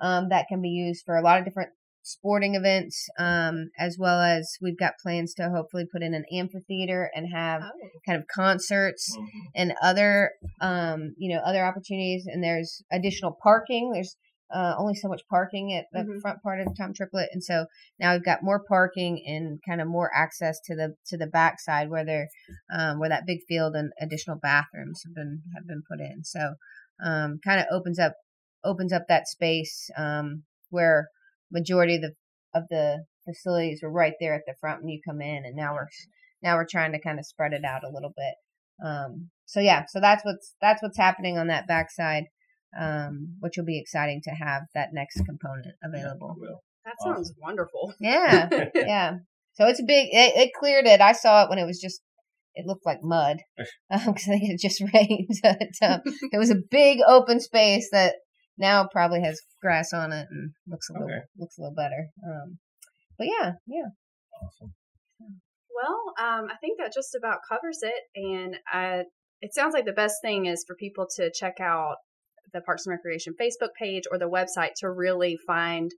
um, 0.00 0.28
that 0.28 0.46
can 0.48 0.60
be 0.60 0.68
used 0.68 1.02
for 1.04 1.16
a 1.16 1.22
lot 1.22 1.38
of 1.38 1.44
different 1.44 1.70
sporting 2.02 2.54
events, 2.54 3.06
um, 3.18 3.70
as 3.78 3.96
well 3.98 4.20
as 4.20 4.56
we've 4.62 4.78
got 4.78 4.94
plans 5.02 5.34
to 5.34 5.50
hopefully 5.50 5.84
put 5.92 6.02
in 6.02 6.14
an 6.14 6.24
amphitheater 6.32 7.10
and 7.14 7.26
have 7.32 7.62
kind 8.06 8.18
of 8.18 8.26
concerts 8.34 9.16
and 9.54 9.74
other 9.82 10.30
um 10.60 11.14
you 11.18 11.34
know 11.34 11.42
other 11.44 11.64
opportunities 11.64 12.24
and 12.26 12.42
there's 12.42 12.82
additional 12.90 13.36
parking 13.42 13.90
there's 13.92 14.16
uh, 14.50 14.74
only 14.78 14.94
so 14.94 15.08
much 15.08 15.22
parking 15.28 15.72
at 15.74 15.86
the 15.92 16.04
Mhm. 16.04 16.20
front 16.20 16.42
part 16.42 16.60
of 16.60 16.66
the 16.66 16.74
Tom 16.74 16.92
Triplett, 16.94 17.30
and 17.32 17.42
so 17.44 17.66
now 17.98 18.12
we've 18.12 18.24
got 18.24 18.42
more 18.42 18.62
parking 18.64 19.22
and 19.26 19.60
kind 19.66 19.80
of 19.80 19.88
more 19.88 20.10
access 20.14 20.60
to 20.66 20.74
the 20.74 20.96
to 21.06 21.16
the 21.16 21.26
backside 21.26 21.90
where 21.90 22.04
there, 22.04 22.28
um, 22.72 22.98
where 22.98 23.08
that 23.08 23.26
big 23.26 23.40
field 23.46 23.74
and 23.74 23.92
additional 24.00 24.38
bathrooms 24.38 25.02
have 25.04 25.14
been 25.14 25.42
have 25.54 25.66
been 25.66 25.82
put 25.88 26.00
in. 26.00 26.24
So, 26.24 26.54
um, 27.02 27.38
kind 27.44 27.60
of 27.60 27.66
opens 27.70 27.98
up 27.98 28.14
opens 28.64 28.92
up 28.92 29.06
that 29.08 29.28
space 29.28 29.88
um, 29.96 30.44
where 30.70 31.08
majority 31.50 31.96
of 31.96 32.02
the 32.02 32.14
of 32.54 32.64
the 32.70 33.04
facilities 33.24 33.80
were 33.82 33.92
right 33.92 34.14
there 34.20 34.34
at 34.34 34.42
the 34.46 34.54
front 34.60 34.80
when 34.80 34.88
you 34.88 35.00
come 35.06 35.20
in, 35.20 35.44
and 35.44 35.54
now 35.54 35.74
we're 35.74 35.88
now 36.42 36.56
we're 36.56 36.66
trying 36.66 36.92
to 36.92 37.00
kind 37.00 37.18
of 37.18 37.26
spread 37.26 37.52
it 37.52 37.64
out 37.64 37.84
a 37.84 37.90
little 37.92 38.12
bit. 38.16 38.34
Um, 38.84 39.30
so 39.44 39.60
yeah, 39.60 39.84
so 39.88 40.00
that's 40.00 40.24
what's 40.24 40.54
that's 40.60 40.82
what's 40.82 40.96
happening 40.96 41.36
on 41.38 41.48
that 41.48 41.66
backside, 41.66 42.24
um, 42.78 43.36
which 43.40 43.54
will 43.56 43.64
be 43.64 43.78
exciting 43.80 44.20
to 44.24 44.30
have 44.30 44.62
that 44.74 44.88
next 44.92 45.20
component 45.24 45.74
available. 45.82 46.36
Well, 46.40 46.62
That 46.84 46.94
Awesome. 47.00 47.14
sounds 47.24 47.32
wonderful. 47.40 47.94
Yeah, 48.00 48.48
yeah. 48.74 49.12
So 49.54 49.66
it's 49.66 49.80
a 49.80 49.84
big. 49.84 50.08
It, 50.12 50.36
it 50.36 50.50
cleared 50.58 50.86
it. 50.86 51.00
I 51.00 51.12
saw 51.12 51.44
it 51.44 51.50
when 51.50 51.58
it 51.58 51.66
was 51.66 51.80
just. 51.80 52.00
It 52.54 52.66
looked 52.66 52.84
like 52.86 52.98
mud 53.02 53.38
because 53.90 54.24
it 54.26 54.60
just 54.60 54.82
rained. 54.92 55.28
But, 55.42 55.68
um, 55.88 56.00
it 56.32 56.38
was 56.38 56.50
a 56.50 56.56
big 56.70 56.98
open 57.06 57.38
space 57.40 57.88
that 57.92 58.14
now 58.56 58.88
probably 58.90 59.20
has 59.22 59.40
grass 59.62 59.92
on 59.92 60.12
it 60.12 60.26
and 60.30 60.50
looks 60.66 60.88
a 60.90 60.92
little 60.94 61.06
Okay. 61.08 61.20
looks 61.38 61.56
a 61.58 61.62
little 61.62 61.74
better. 61.76 62.08
Um, 62.26 62.58
but 63.16 63.28
yeah, 63.28 63.52
yeah. 63.66 63.90
awesome. 64.42 64.74
Well, 65.74 66.02
um, 66.18 66.48
I 66.50 66.56
think 66.60 66.78
that 66.78 66.92
just 66.92 67.14
about 67.14 67.38
covers 67.48 67.80
it. 67.82 68.02
And 68.16 68.56
uh, 68.72 69.04
it 69.40 69.54
sounds 69.54 69.74
like 69.74 69.84
the 69.84 69.92
best 69.92 70.16
thing 70.22 70.46
is 70.46 70.64
for 70.66 70.74
people 70.74 71.06
to 71.16 71.30
check 71.32 71.60
out 71.60 71.96
the 72.52 72.60
Parks 72.60 72.86
and 72.86 72.92
Recreation 72.92 73.34
Facebook 73.40 73.70
page 73.78 74.04
or 74.10 74.18
the 74.18 74.28
website 74.28 74.72
to 74.78 74.90
really 74.90 75.36
find 75.46 75.90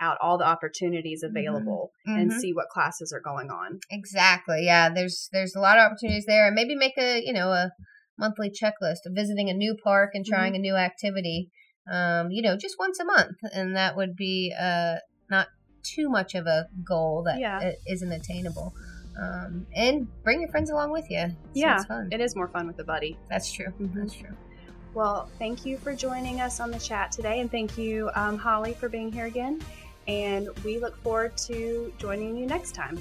out 0.00 0.16
all 0.20 0.38
the 0.38 0.46
opportunities 0.46 1.22
available 1.24 1.90
and 2.06 2.30
Mhm. 2.30 2.38
see 2.38 2.52
what 2.52 2.68
classes 2.68 3.12
are 3.12 3.20
going 3.20 3.50
on. 3.50 3.80
Exactly. 3.90 4.64
Yeah, 4.64 4.90
there's 4.94 5.28
there's 5.32 5.56
a 5.56 5.60
lot 5.60 5.76
of 5.76 5.86
opportunities 5.86 6.24
there, 6.26 6.46
and 6.46 6.54
maybe 6.54 6.74
make 6.76 6.96
a 6.98 7.20
you 7.24 7.32
know 7.32 7.50
a 7.50 7.70
monthly 8.16 8.50
checklist 8.50 9.06
of 9.06 9.14
visiting 9.14 9.48
a 9.50 9.54
new 9.54 9.76
park 9.82 10.10
and 10.14 10.24
trying 10.24 10.54
a 10.54 10.58
new 10.58 10.74
activity. 10.76 11.50
Um, 11.90 12.30
you 12.30 12.42
know, 12.42 12.56
just 12.56 12.76
once 12.78 13.00
a 13.00 13.04
month, 13.04 13.36
and 13.52 13.74
that 13.76 13.96
would 13.96 14.14
be 14.14 14.54
uh 14.58 14.96
not 15.30 15.48
too 15.82 16.08
much 16.08 16.34
of 16.34 16.46
a 16.46 16.66
goal 16.86 17.22
that 17.24 17.38
yeah. 17.40 17.72
isn't 17.86 18.12
attainable. 18.12 18.72
Um, 19.20 19.66
and 19.74 20.06
bring 20.22 20.40
your 20.40 20.50
friends 20.50 20.70
along 20.70 20.92
with 20.92 21.10
you. 21.10 21.28
So 21.30 21.34
Yeah, 21.54 21.76
it's 21.76 21.86
fun. 21.86 22.08
It 22.12 22.20
is 22.20 22.36
more 22.36 22.48
fun 22.48 22.68
with 22.68 22.78
a 22.78 22.84
buddy. 22.84 23.18
That's 23.28 23.50
true. 23.50 23.72
Mhm. 23.80 23.94
That's 23.94 24.14
true. 24.14 24.36
Well, 24.94 25.30
thank 25.38 25.64
you 25.66 25.76
for 25.76 25.94
joining 25.94 26.40
us 26.40 26.60
on 26.60 26.70
the 26.70 26.78
chat 26.78 27.12
today, 27.12 27.40
and 27.40 27.50
thank 27.50 27.76
you, 27.78 28.10
um, 28.14 28.38
Holly, 28.38 28.74
for 28.74 28.88
being 28.88 29.12
here 29.12 29.26
again. 29.26 29.62
And 30.06 30.48
we 30.64 30.78
look 30.78 30.96
forward 31.02 31.36
to 31.38 31.92
joining 31.98 32.36
you 32.36 32.46
next 32.46 32.74
time. 32.74 32.98